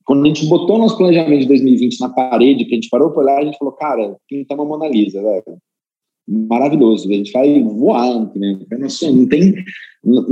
quando 0.06 0.24
a 0.24 0.28
gente 0.28 0.46
botou 0.46 0.78
nosso 0.78 0.98
planejamento 0.98 1.42
de 1.42 1.48
2020 1.48 2.00
na 2.00 2.10
parede, 2.10 2.66
que 2.66 2.74
a 2.74 2.76
gente 2.76 2.90
parou 2.90 3.12
para 3.12 3.24
olhar, 3.24 3.40
a 3.40 3.46
gente 3.46 3.58
falou, 3.58 3.74
cara, 3.74 4.16
pinta 4.28 4.56
uma 4.56 4.66
Mona 4.66 4.88
Lisa, 4.88 5.22
velho 5.22 5.60
maravilhoso. 6.28 7.10
A 7.10 7.14
gente 7.14 7.32
vai 7.32 7.62
voar, 7.62 8.32
né? 8.36 8.60
não 9.12 9.28
tem 9.28 9.54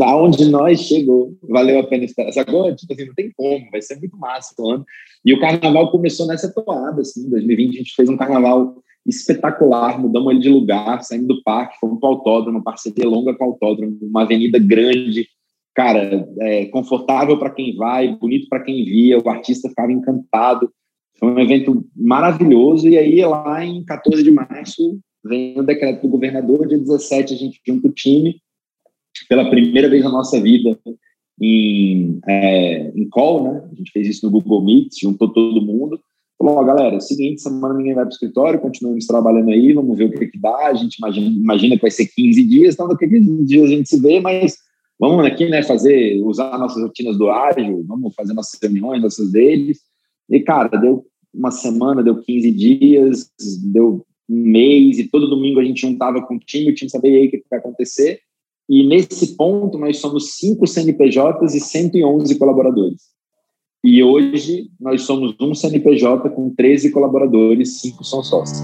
aonde 0.01 0.45
nós 0.49 0.81
chegou, 0.81 1.35
valeu 1.41 1.79
a 1.79 1.87
pena 1.87 2.05
estar. 2.05 2.27
Agora, 2.39 2.75
tipo 2.75 2.93
assim, 2.93 3.05
não 3.05 3.13
tem 3.13 3.31
como, 3.35 3.69
vai 3.71 3.81
ser 3.81 3.97
muito 3.99 4.17
massa 4.17 4.53
o 4.59 4.71
ano. 4.71 4.85
E 5.25 5.33
o 5.33 5.39
carnaval 5.39 5.91
começou 5.91 6.27
nessa 6.27 6.51
toada, 6.53 7.01
assim, 7.01 7.25
em 7.25 7.29
2020 7.29 7.75
a 7.75 7.77
gente 7.77 7.95
fez 7.95 8.09
um 8.09 8.17
carnaval 8.17 8.82
espetacular, 9.05 9.99
mudamos 9.99 10.31
ele 10.31 10.39
de 10.39 10.49
lugar, 10.49 11.03
saímos 11.03 11.27
do 11.27 11.43
parque, 11.43 11.79
fomos 11.79 11.99
para 11.99 12.09
o 12.09 12.13
autódromo, 12.13 12.63
parceria 12.63 13.07
longa 13.07 13.33
com 13.33 13.45
o 13.45 13.47
autódromo, 13.49 13.97
uma 14.01 14.23
avenida 14.23 14.57
grande, 14.57 15.27
cara, 15.75 16.27
é, 16.39 16.65
confortável 16.65 17.37
para 17.37 17.49
quem 17.49 17.75
vai, 17.75 18.15
bonito 18.15 18.47
para 18.47 18.63
quem 18.63 18.85
via, 18.85 19.19
o 19.19 19.29
artista 19.29 19.69
ficava 19.69 19.91
encantado. 19.91 20.71
Foi 21.19 21.29
um 21.29 21.39
evento 21.39 21.85
maravilhoso, 21.95 22.87
e 22.87 22.97
aí 22.97 23.23
lá 23.25 23.63
em 23.63 23.83
14 23.83 24.23
de 24.23 24.31
março 24.31 24.99
vem 25.23 25.59
o 25.59 25.63
decreto 25.63 26.01
do 26.01 26.09
governador, 26.09 26.67
dia 26.67 26.77
17 26.77 27.33
a 27.33 27.37
gente 27.37 27.61
junta 27.65 27.87
o 27.87 27.91
time, 27.91 28.41
pela 29.29 29.49
primeira 29.49 29.89
vez 29.89 30.03
na 30.03 30.11
nossa 30.11 30.41
vida, 30.41 30.77
em, 31.39 32.19
é, 32.27 32.91
em 32.95 33.07
call, 33.09 33.43
né? 33.43 33.69
A 33.71 33.75
gente 33.75 33.91
fez 33.91 34.07
isso 34.07 34.25
no 34.25 34.31
Google 34.31 34.63
Meet, 34.63 34.99
juntou 35.01 35.31
todo 35.31 35.61
mundo. 35.61 35.99
Falou, 36.43 36.65
galera, 36.65 36.97
é 36.97 36.99
seguinte, 36.99 37.41
semana 37.41 37.73
ninguém 37.73 37.93
vai 37.93 38.03
para 38.03 38.11
o 38.11 38.13
escritório, 38.13 38.59
continuamos 38.59 39.07
trabalhando 39.07 39.49
aí, 39.49 39.71
vamos 39.71 39.97
ver 39.97 40.05
o 40.05 40.11
que, 40.11 40.27
que 40.27 40.37
dá. 40.37 40.67
A 40.67 40.73
gente 40.73 40.97
imagina, 40.97 41.27
imagina 41.27 41.75
que 41.77 41.81
vai 41.81 41.89
ser 41.89 42.05
15 42.05 42.43
dias, 42.43 42.73
então 42.73 42.85
daqui 42.89 43.05
a 43.05 43.09
15 43.09 43.45
dias 43.45 43.63
a 43.63 43.67
gente 43.67 43.87
se 43.87 43.97
vê, 44.01 44.19
mas 44.19 44.57
vamos 44.99 45.25
aqui, 45.25 45.47
né, 45.47 45.63
fazer, 45.63 46.21
usar 46.21 46.57
nossas 46.59 46.83
rotinas 46.83 47.17
do 47.17 47.29
ágil, 47.29 47.85
vamos 47.87 48.13
fazer 48.13 48.33
nossas 48.33 48.59
reuniões, 48.61 49.01
nossas 49.01 49.31
deles. 49.31 49.79
E, 50.29 50.41
cara, 50.41 50.67
deu 50.77 51.05
uma 51.33 51.49
semana, 51.49 52.03
deu 52.03 52.21
15 52.21 52.51
dias, 52.51 53.31
deu 53.71 54.05
um 54.29 54.35
mês 54.35 54.99
e 54.99 55.07
todo 55.07 55.29
domingo 55.29 55.61
a 55.61 55.63
gente 55.63 55.79
juntava 55.79 56.21
com 56.21 56.35
o 56.35 56.39
time, 56.39 56.71
o 56.71 56.75
time 56.75 56.91
sabia 56.91 57.19
aí 57.19 57.27
o 57.27 57.31
que 57.31 57.41
vai 57.49 57.59
acontecer. 57.59 58.19
E 58.67 58.85
nesse 58.85 59.37
ponto 59.37 59.77
nós 59.77 59.97
somos 59.97 60.35
cinco 60.35 60.67
CNPJs 60.67 61.55
e 61.55 61.61
111 61.61 62.37
colaboradores. 62.37 63.13
E 63.85 64.01
hoje 64.01 64.69
nós 64.79 65.01
somos 65.01 65.35
um 65.41 65.53
CNPJ 65.53 66.29
com 66.29 66.49
13 66.51 66.89
colaboradores, 66.91 67.81
cinco 67.81 68.01
são 68.05 68.23
sócios. 68.23 68.61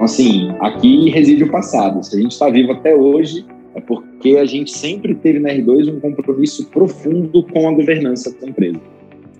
Assim, 0.00 0.48
aqui 0.60 1.10
reside 1.10 1.44
o 1.44 1.50
passado. 1.50 2.02
Se 2.02 2.16
a 2.16 2.20
gente 2.22 2.32
está 2.32 2.48
vivo 2.48 2.72
até 2.72 2.96
hoje, 2.96 3.44
é 3.74 3.80
porque 3.82 4.38
a 4.38 4.46
gente 4.46 4.70
sempre 4.70 5.14
teve 5.14 5.40
na 5.40 5.50
R2 5.50 5.94
um 5.94 6.00
compromisso 6.00 6.70
profundo 6.70 7.42
com 7.42 7.68
a 7.68 7.72
governança 7.72 8.34
da 8.40 8.48
empresa. 8.48 8.80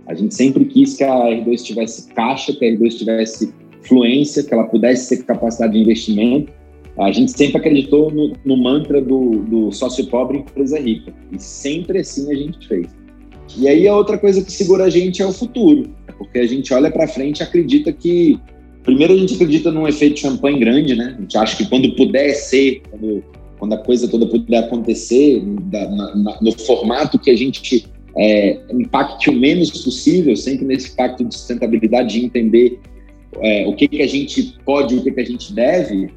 A 0.07 0.13
gente 0.13 0.35
sempre 0.35 0.67
quis 0.67 0.99
que 0.99 1.05
a 1.05 1.15
R2 1.15 1.63
tivesse 1.63 2.13
caixa, 2.13 2.53
que 2.53 2.63
a 2.63 2.73
R2 2.73 2.99
tivesse 2.99 3.55
fluência, 3.85 4.45
que 4.45 4.53
ela 4.53 4.65
pudesse 4.65 5.17
ter 5.17 5.25
capacidade 5.25 5.73
de 5.73 5.79
investimento. 5.79 6.53
A 6.99 7.11
gente 7.11 7.33
sempre 7.33 7.57
acreditou 7.57 8.11
no, 8.11 8.35
no 8.45 8.57
mantra 8.59 9.01
do, 9.01 9.37
do 9.49 9.73
sócio 9.73 10.07
pobre 10.09 10.41
empresa 10.41 10.79
rica. 10.79 11.11
E 11.33 11.39
sempre 11.39 12.01
assim 12.01 12.31
a 12.31 12.35
gente 12.35 12.69
fez. 12.69 13.00
E 13.57 13.69
aí 13.69 13.87
a 13.87 13.97
outra 13.97 14.19
coisa 14.19 14.43
que 14.43 14.53
segura 14.53 14.85
a 14.85 14.91
gente 14.91 15.23
é 15.23 15.27
o 15.27 15.33
futuro. 15.33 15.91
Porque 16.19 16.39
a 16.39 16.47
gente 16.47 16.73
olha 16.73 16.91
para 16.91 17.09
frente 17.09 17.41
e 17.41 17.43
acredita 17.43 17.93
que. 17.93 18.39
Primeiro, 18.83 19.13
a 19.13 19.17
gente 19.17 19.35
acredita 19.35 19.71
num 19.71 19.87
efeito 19.87 20.21
champanhe 20.21 20.59
grande, 20.59 20.95
né? 20.97 21.15
A 21.17 21.21
gente 21.21 21.37
acha 21.37 21.57
que 21.57 21.69
quando 21.69 21.95
puder 21.95 22.33
ser, 22.35 22.83
quando, 22.91 23.23
quando 23.59 23.73
a 23.75 23.79
coisa 23.79 24.09
toda 24.09 24.27
puder 24.27 24.59
acontecer, 24.59 25.43
da, 25.71 25.89
na, 25.91 26.17
na, 26.17 26.39
no 26.41 26.53
formato 26.53 27.19
que 27.19 27.31
a 27.31 27.37
gente 27.37 27.87
é, 28.17 28.59
impacte 28.73 29.29
o 29.29 29.33
menos 29.33 29.71
possível, 29.71 30.35
sempre 30.35 30.65
nesse 30.65 30.97
pacto 30.97 31.25
de 31.25 31.35
sustentabilidade, 31.35 32.19
de 32.19 32.25
entender 32.25 32.81
é, 33.41 33.67
o 33.67 33.75
que, 33.75 33.87
que 33.87 34.03
a 34.03 34.07
gente 34.07 34.55
pode, 34.65 34.97
o 34.97 35.03
que, 35.03 35.11
que 35.11 35.21
a 35.21 35.25
gente 35.25 35.53
deve, 35.53 36.11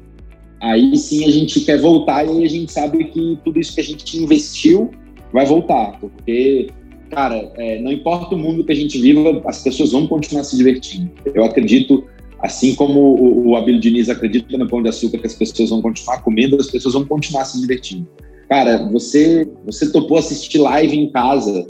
aí 0.60 0.96
sim 0.96 1.24
a 1.24 1.30
gente 1.30 1.60
quer 1.60 1.78
voltar 1.78 2.26
e 2.26 2.44
a 2.44 2.48
gente 2.48 2.72
sabe 2.72 3.04
que 3.04 3.38
tudo 3.44 3.60
isso 3.60 3.74
que 3.74 3.80
a 3.80 3.84
gente 3.84 4.18
investiu 4.18 4.90
vai 5.32 5.44
voltar, 5.44 5.98
porque, 6.00 6.68
cara, 7.14 7.52
é, 7.56 7.80
não 7.80 7.92
importa 7.92 8.34
o 8.34 8.38
mundo 8.38 8.64
que 8.64 8.72
a 8.72 8.74
gente 8.74 9.00
viva, 9.00 9.40
as 9.46 9.62
pessoas 9.62 9.92
vão 9.92 10.06
continuar 10.06 10.44
se 10.44 10.56
divertindo. 10.56 11.10
Eu 11.32 11.44
acredito, 11.44 12.04
assim 12.40 12.74
como 12.74 13.00
o, 13.00 13.54
o 13.54 13.80
Diniz 13.80 14.08
acredita 14.08 14.58
no 14.58 14.68
Pão 14.68 14.82
de 14.82 14.88
Açúcar, 14.88 15.18
que 15.18 15.26
as 15.26 15.34
pessoas 15.34 15.70
vão 15.70 15.80
continuar 15.80 16.22
comendo, 16.22 16.56
as 16.60 16.70
pessoas 16.70 16.94
vão 16.94 17.04
continuar 17.04 17.44
se 17.44 17.60
divertindo. 17.60 18.08
Cara, 18.48 18.88
você, 18.90 19.48
você 19.64 19.90
topou 19.90 20.18
assistir 20.18 20.58
live 20.58 20.98
em 20.98 21.10
casa, 21.10 21.66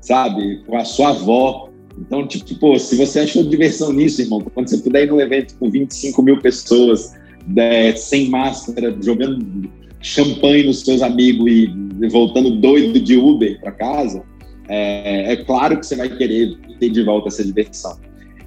sabe, 0.00 0.62
com 0.66 0.76
a 0.76 0.84
sua 0.84 1.10
avó, 1.10 1.68
então, 1.98 2.26
tipo, 2.26 2.54
pô, 2.56 2.78
se 2.78 2.94
você 2.96 3.20
achou 3.20 3.42
diversão 3.42 3.92
nisso, 3.92 4.20
irmão, 4.20 4.40
quando 4.54 4.68
você 4.68 4.78
puder 4.78 5.04
ir 5.04 5.08
num 5.08 5.20
evento 5.20 5.56
com 5.58 5.70
25 5.70 6.22
mil 6.22 6.38
pessoas, 6.40 7.14
é, 7.56 7.94
sem 7.94 8.28
máscara, 8.28 8.96
jogando 9.00 9.68
champanhe 10.00 10.64
nos 10.64 10.80
seus 10.80 11.02
amigos 11.02 11.50
e 11.50 12.08
voltando 12.08 12.50
doido 12.60 13.00
de 13.00 13.16
Uber 13.16 13.58
para 13.60 13.72
casa, 13.72 14.22
é, 14.68 15.32
é, 15.32 15.36
claro 15.36 15.78
que 15.78 15.86
você 15.86 15.96
vai 15.96 16.08
querer 16.08 16.56
ter 16.78 16.90
de 16.90 17.02
volta 17.02 17.28
essa 17.28 17.44
diversão. 17.44 17.96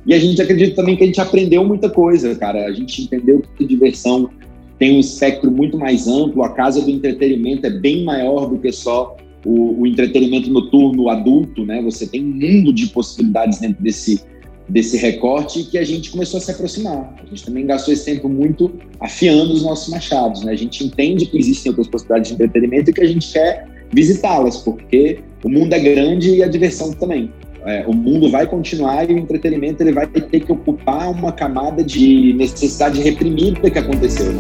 E 0.05 0.13
a 0.13 0.19
gente 0.19 0.41
acredita 0.41 0.75
também 0.75 0.95
que 0.95 1.03
a 1.03 1.07
gente 1.07 1.21
aprendeu 1.21 1.63
muita 1.63 1.89
coisa, 1.89 2.33
cara. 2.35 2.65
A 2.65 2.71
gente 2.71 3.03
entendeu 3.03 3.41
que 3.57 3.65
diversão 3.65 4.29
tem 4.77 4.95
um 4.95 4.99
espectro 4.99 5.51
muito 5.51 5.77
mais 5.77 6.07
amplo, 6.07 6.41
a 6.41 6.53
casa 6.53 6.81
do 6.81 6.89
entretenimento 6.89 7.67
é 7.67 7.69
bem 7.69 8.05
maior 8.05 8.49
do 8.49 8.57
que 8.57 8.71
só 8.71 9.17
o, 9.45 9.81
o, 9.81 9.87
entretenimento 9.87 10.49
noturno 10.49 11.09
adulto, 11.09 11.65
né? 11.65 11.81
Você 11.81 12.07
tem 12.07 12.23
um 12.23 12.29
mundo 12.29 12.71
de 12.73 12.87
possibilidades 12.87 13.59
dentro 13.59 13.83
desse, 13.83 14.23
desse 14.69 14.95
recorte 14.95 15.63
que 15.63 15.77
a 15.77 15.83
gente 15.83 16.09
começou 16.09 16.37
a 16.37 16.41
se 16.41 16.51
aproximar. 16.51 17.13
A 17.21 17.25
gente 17.25 17.43
também 17.43 17.65
gastou 17.65 17.93
esse 17.93 18.05
tempo 18.05 18.29
muito 18.29 18.71
afiando 19.01 19.53
os 19.53 19.63
nossos 19.63 19.89
machados, 19.89 20.43
né? 20.43 20.53
A 20.53 20.57
gente 20.57 20.83
entende 20.83 21.25
que 21.25 21.37
existem 21.37 21.71
outras 21.71 21.87
possibilidades 21.87 22.29
de 22.29 22.35
entretenimento 22.35 22.89
e 22.89 22.93
que 22.93 23.01
a 23.01 23.07
gente 23.07 23.31
quer 23.33 23.67
visitá-las, 23.91 24.57
porque 24.57 25.19
o 25.43 25.49
mundo 25.49 25.73
é 25.73 25.79
grande 25.79 26.35
e 26.35 26.43
a 26.43 26.47
diversão 26.47 26.91
também. 26.93 27.31
É, 27.65 27.85
o 27.85 27.93
mundo 27.93 28.31
vai 28.31 28.47
continuar 28.47 29.09
e 29.09 29.13
o 29.13 29.17
entretenimento 29.17 29.83
ele 29.83 29.91
vai 29.91 30.07
ter 30.07 30.39
que 30.39 30.51
ocupar 30.51 31.11
uma 31.11 31.31
camada 31.31 31.83
de 31.83 32.33
necessidade 32.33 33.01
reprimida 33.01 33.69
que 33.69 33.77
aconteceu. 33.77 34.31
Né? 34.31 34.39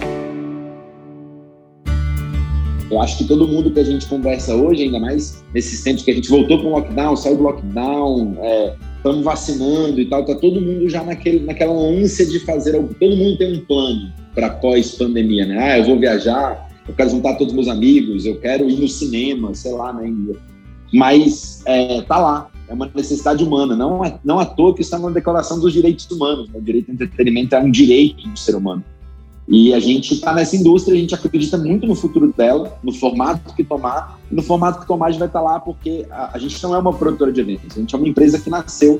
Eu 2.89 2.99
acho 2.99 3.17
que 3.19 3.25
todo 3.25 3.47
mundo 3.47 3.71
que 3.71 3.79
a 3.79 3.83
gente 3.83 4.07
conversa 4.07 4.55
hoje, 4.55 4.83
ainda 4.83 4.99
mais 4.99 5.43
nesses 5.53 5.83
tempos 5.83 6.03
que 6.03 6.11
a 6.11 6.13
gente 6.13 6.29
voltou 6.29 6.57
para 6.57 6.67
o 6.67 6.71
lockdown, 6.71 7.15
saiu 7.15 7.37
do 7.37 7.43
lockdown, 7.43 8.37
estamos 8.97 9.19
é, 9.19 9.23
vacinando 9.23 10.01
e 10.01 10.05
tal, 10.05 10.25
tá 10.25 10.33
todo 10.35 10.59
mundo 10.59 10.89
já 10.89 11.03
naquele, 11.03 11.45
naquela 11.45 11.73
ânsia 11.73 12.25
de 12.25 12.39
fazer 12.39 12.75
algo. 12.75 12.95
Todo 12.99 13.15
mundo 13.15 13.37
tem 13.37 13.57
um 13.57 13.65
plano 13.65 14.11
para 14.33 14.49
pós-pandemia, 14.49 15.45
né? 15.45 15.57
Ah, 15.59 15.77
eu 15.77 15.85
vou 15.85 15.99
viajar, 15.99 16.68
eu 16.89 16.95
quero 16.95 17.09
juntar 17.11 17.35
todos 17.35 17.53
os 17.53 17.53
meus 17.53 17.67
amigos, 17.67 18.25
eu 18.25 18.39
quero 18.39 18.67
ir 18.67 18.79
no 18.79 18.87
cinema, 18.87 19.53
sei 19.53 19.71
lá, 19.73 19.93
né? 19.93 20.11
Mas 20.91 21.61
é, 21.65 22.01
tá 22.01 22.17
lá, 22.17 22.49
é 22.67 22.73
uma 22.73 22.89
necessidade 22.95 23.43
humana, 23.43 23.75
não 23.75 24.03
é 24.03 24.19
não 24.25 24.39
à 24.39 24.45
toa 24.45 24.73
que 24.73 24.81
está 24.81 24.97
na 24.97 25.09
Declaração 25.11 25.59
dos 25.59 25.71
Direitos 25.71 26.09
Humanos. 26.09 26.49
Né? 26.49 26.57
O 26.57 26.61
direito 26.61 26.89
ao 26.89 26.95
entretenimento 26.95 27.55
é 27.55 27.59
um 27.59 27.69
direito 27.69 28.27
do 28.27 28.39
ser 28.39 28.55
humano. 28.55 28.83
E 29.47 29.71
a 29.71 29.79
gente 29.79 30.15
está 30.15 30.33
nessa 30.33 30.55
indústria, 30.55 30.95
a 30.95 30.99
gente 30.99 31.13
acredita 31.13 31.57
muito 31.57 31.85
no 31.85 31.93
futuro 31.93 32.33
dela, 32.35 32.77
no 32.83 32.91
formato 32.91 33.53
que 33.53 33.63
tomar. 33.63 34.19
E 34.31 34.35
no 34.35 34.41
formato 34.41 34.79
que 34.79 34.87
tomar, 34.87 35.07
a 35.07 35.11
gente 35.11 35.19
vai 35.19 35.27
estar 35.27 35.39
tá 35.39 35.45
lá 35.45 35.59
porque 35.59 36.07
a, 36.09 36.35
a, 36.35 36.39
gente 36.39 36.61
não 36.63 36.73
é 36.73 36.79
uma 36.79 36.93
produtora 36.93 37.31
de 37.31 37.41
eventos, 37.41 37.77
a 37.77 37.79
gente 37.79 37.93
é 37.93 37.97
uma 37.97 38.07
empresa 38.07 38.39
que 38.39 38.49
nasceu 38.49 38.99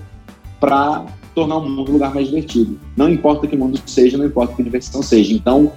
para 0.59 1.05
tornar 1.33 1.57
o 1.57 1.67
mundo 1.67 1.89
um 1.89 1.93
lugar 1.93 2.13
mais 2.13 2.27
divertido. 2.27 2.79
Não 2.95 3.09
importa 3.09 3.47
que 3.47 3.57
mundo 3.57 3.79
seja, 3.87 4.15
não 4.17 4.25
importa 4.25 4.53
que 4.55 4.63
diversão 4.63 5.01
seja. 5.01 5.33
Então, 5.33 5.71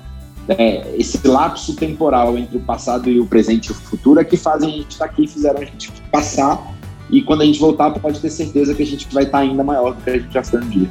é, 0.49 0.95
esse 0.99 1.27
lapso 1.27 1.77
temporal 1.77 2.37
entre 2.37 2.57
o 2.57 2.61
passado 2.61 3.09
e 3.09 3.21
o 3.21 3.27
presente 3.27 3.67
e 3.67 3.73
o 3.73 3.75
futuro 3.75 4.21
é 4.21 4.25
que 4.25 4.37
fazem 4.37 4.69
a 4.69 4.73
gente 4.73 4.91
estar 4.91 5.07
tá 5.07 5.13
aqui, 5.13 5.27
fizeram 5.27 5.61
a 5.61 5.65
gente 5.65 5.93
passar. 6.11 6.75
E 7.11 7.23
quando 7.23 7.43
a 7.43 7.45
gente 7.45 7.61
voltar, 7.61 7.91
pode 7.91 8.21
ter 8.21 8.31
certeza 8.31 8.75
que 8.75 8.83
a 8.83 8.87
gente 8.87 9.07
vai 9.13 9.25
estar 9.25 9.39
tá 9.39 9.45
ainda 9.45 9.63
maior 9.63 9.95
do 9.95 10.03
que 10.03 10.11
a 10.11 10.19
gente 10.19 10.33
já 10.33 10.43
foi 10.43 10.61
um 10.61 10.69
dia. 10.69 10.91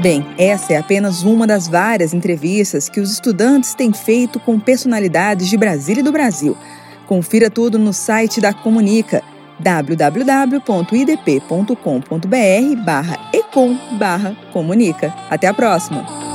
Bem, 0.00 0.24
essa 0.38 0.74
é 0.74 0.76
apenas 0.76 1.24
uma 1.24 1.46
das 1.46 1.66
várias 1.66 2.14
entrevistas 2.14 2.88
que 2.88 3.00
os 3.00 3.12
estudantes 3.12 3.74
têm 3.74 3.92
feito 3.92 4.38
com 4.38 4.58
personalidades 4.58 5.48
de 5.48 5.56
Brasília 5.56 6.00
e 6.00 6.04
do 6.04 6.12
Brasil. 6.12 6.56
Confira 7.06 7.50
tudo 7.50 7.78
no 7.78 7.92
site 7.92 8.40
da 8.40 8.54
Comunica 8.54 9.22
www.idp.com.br 9.58 10.84
barra 12.84 13.18
ecom 13.32 13.76
barra 13.98 14.36
comunica. 14.52 15.12
Até 15.30 15.46
a 15.46 15.54
próxima! 15.54 16.27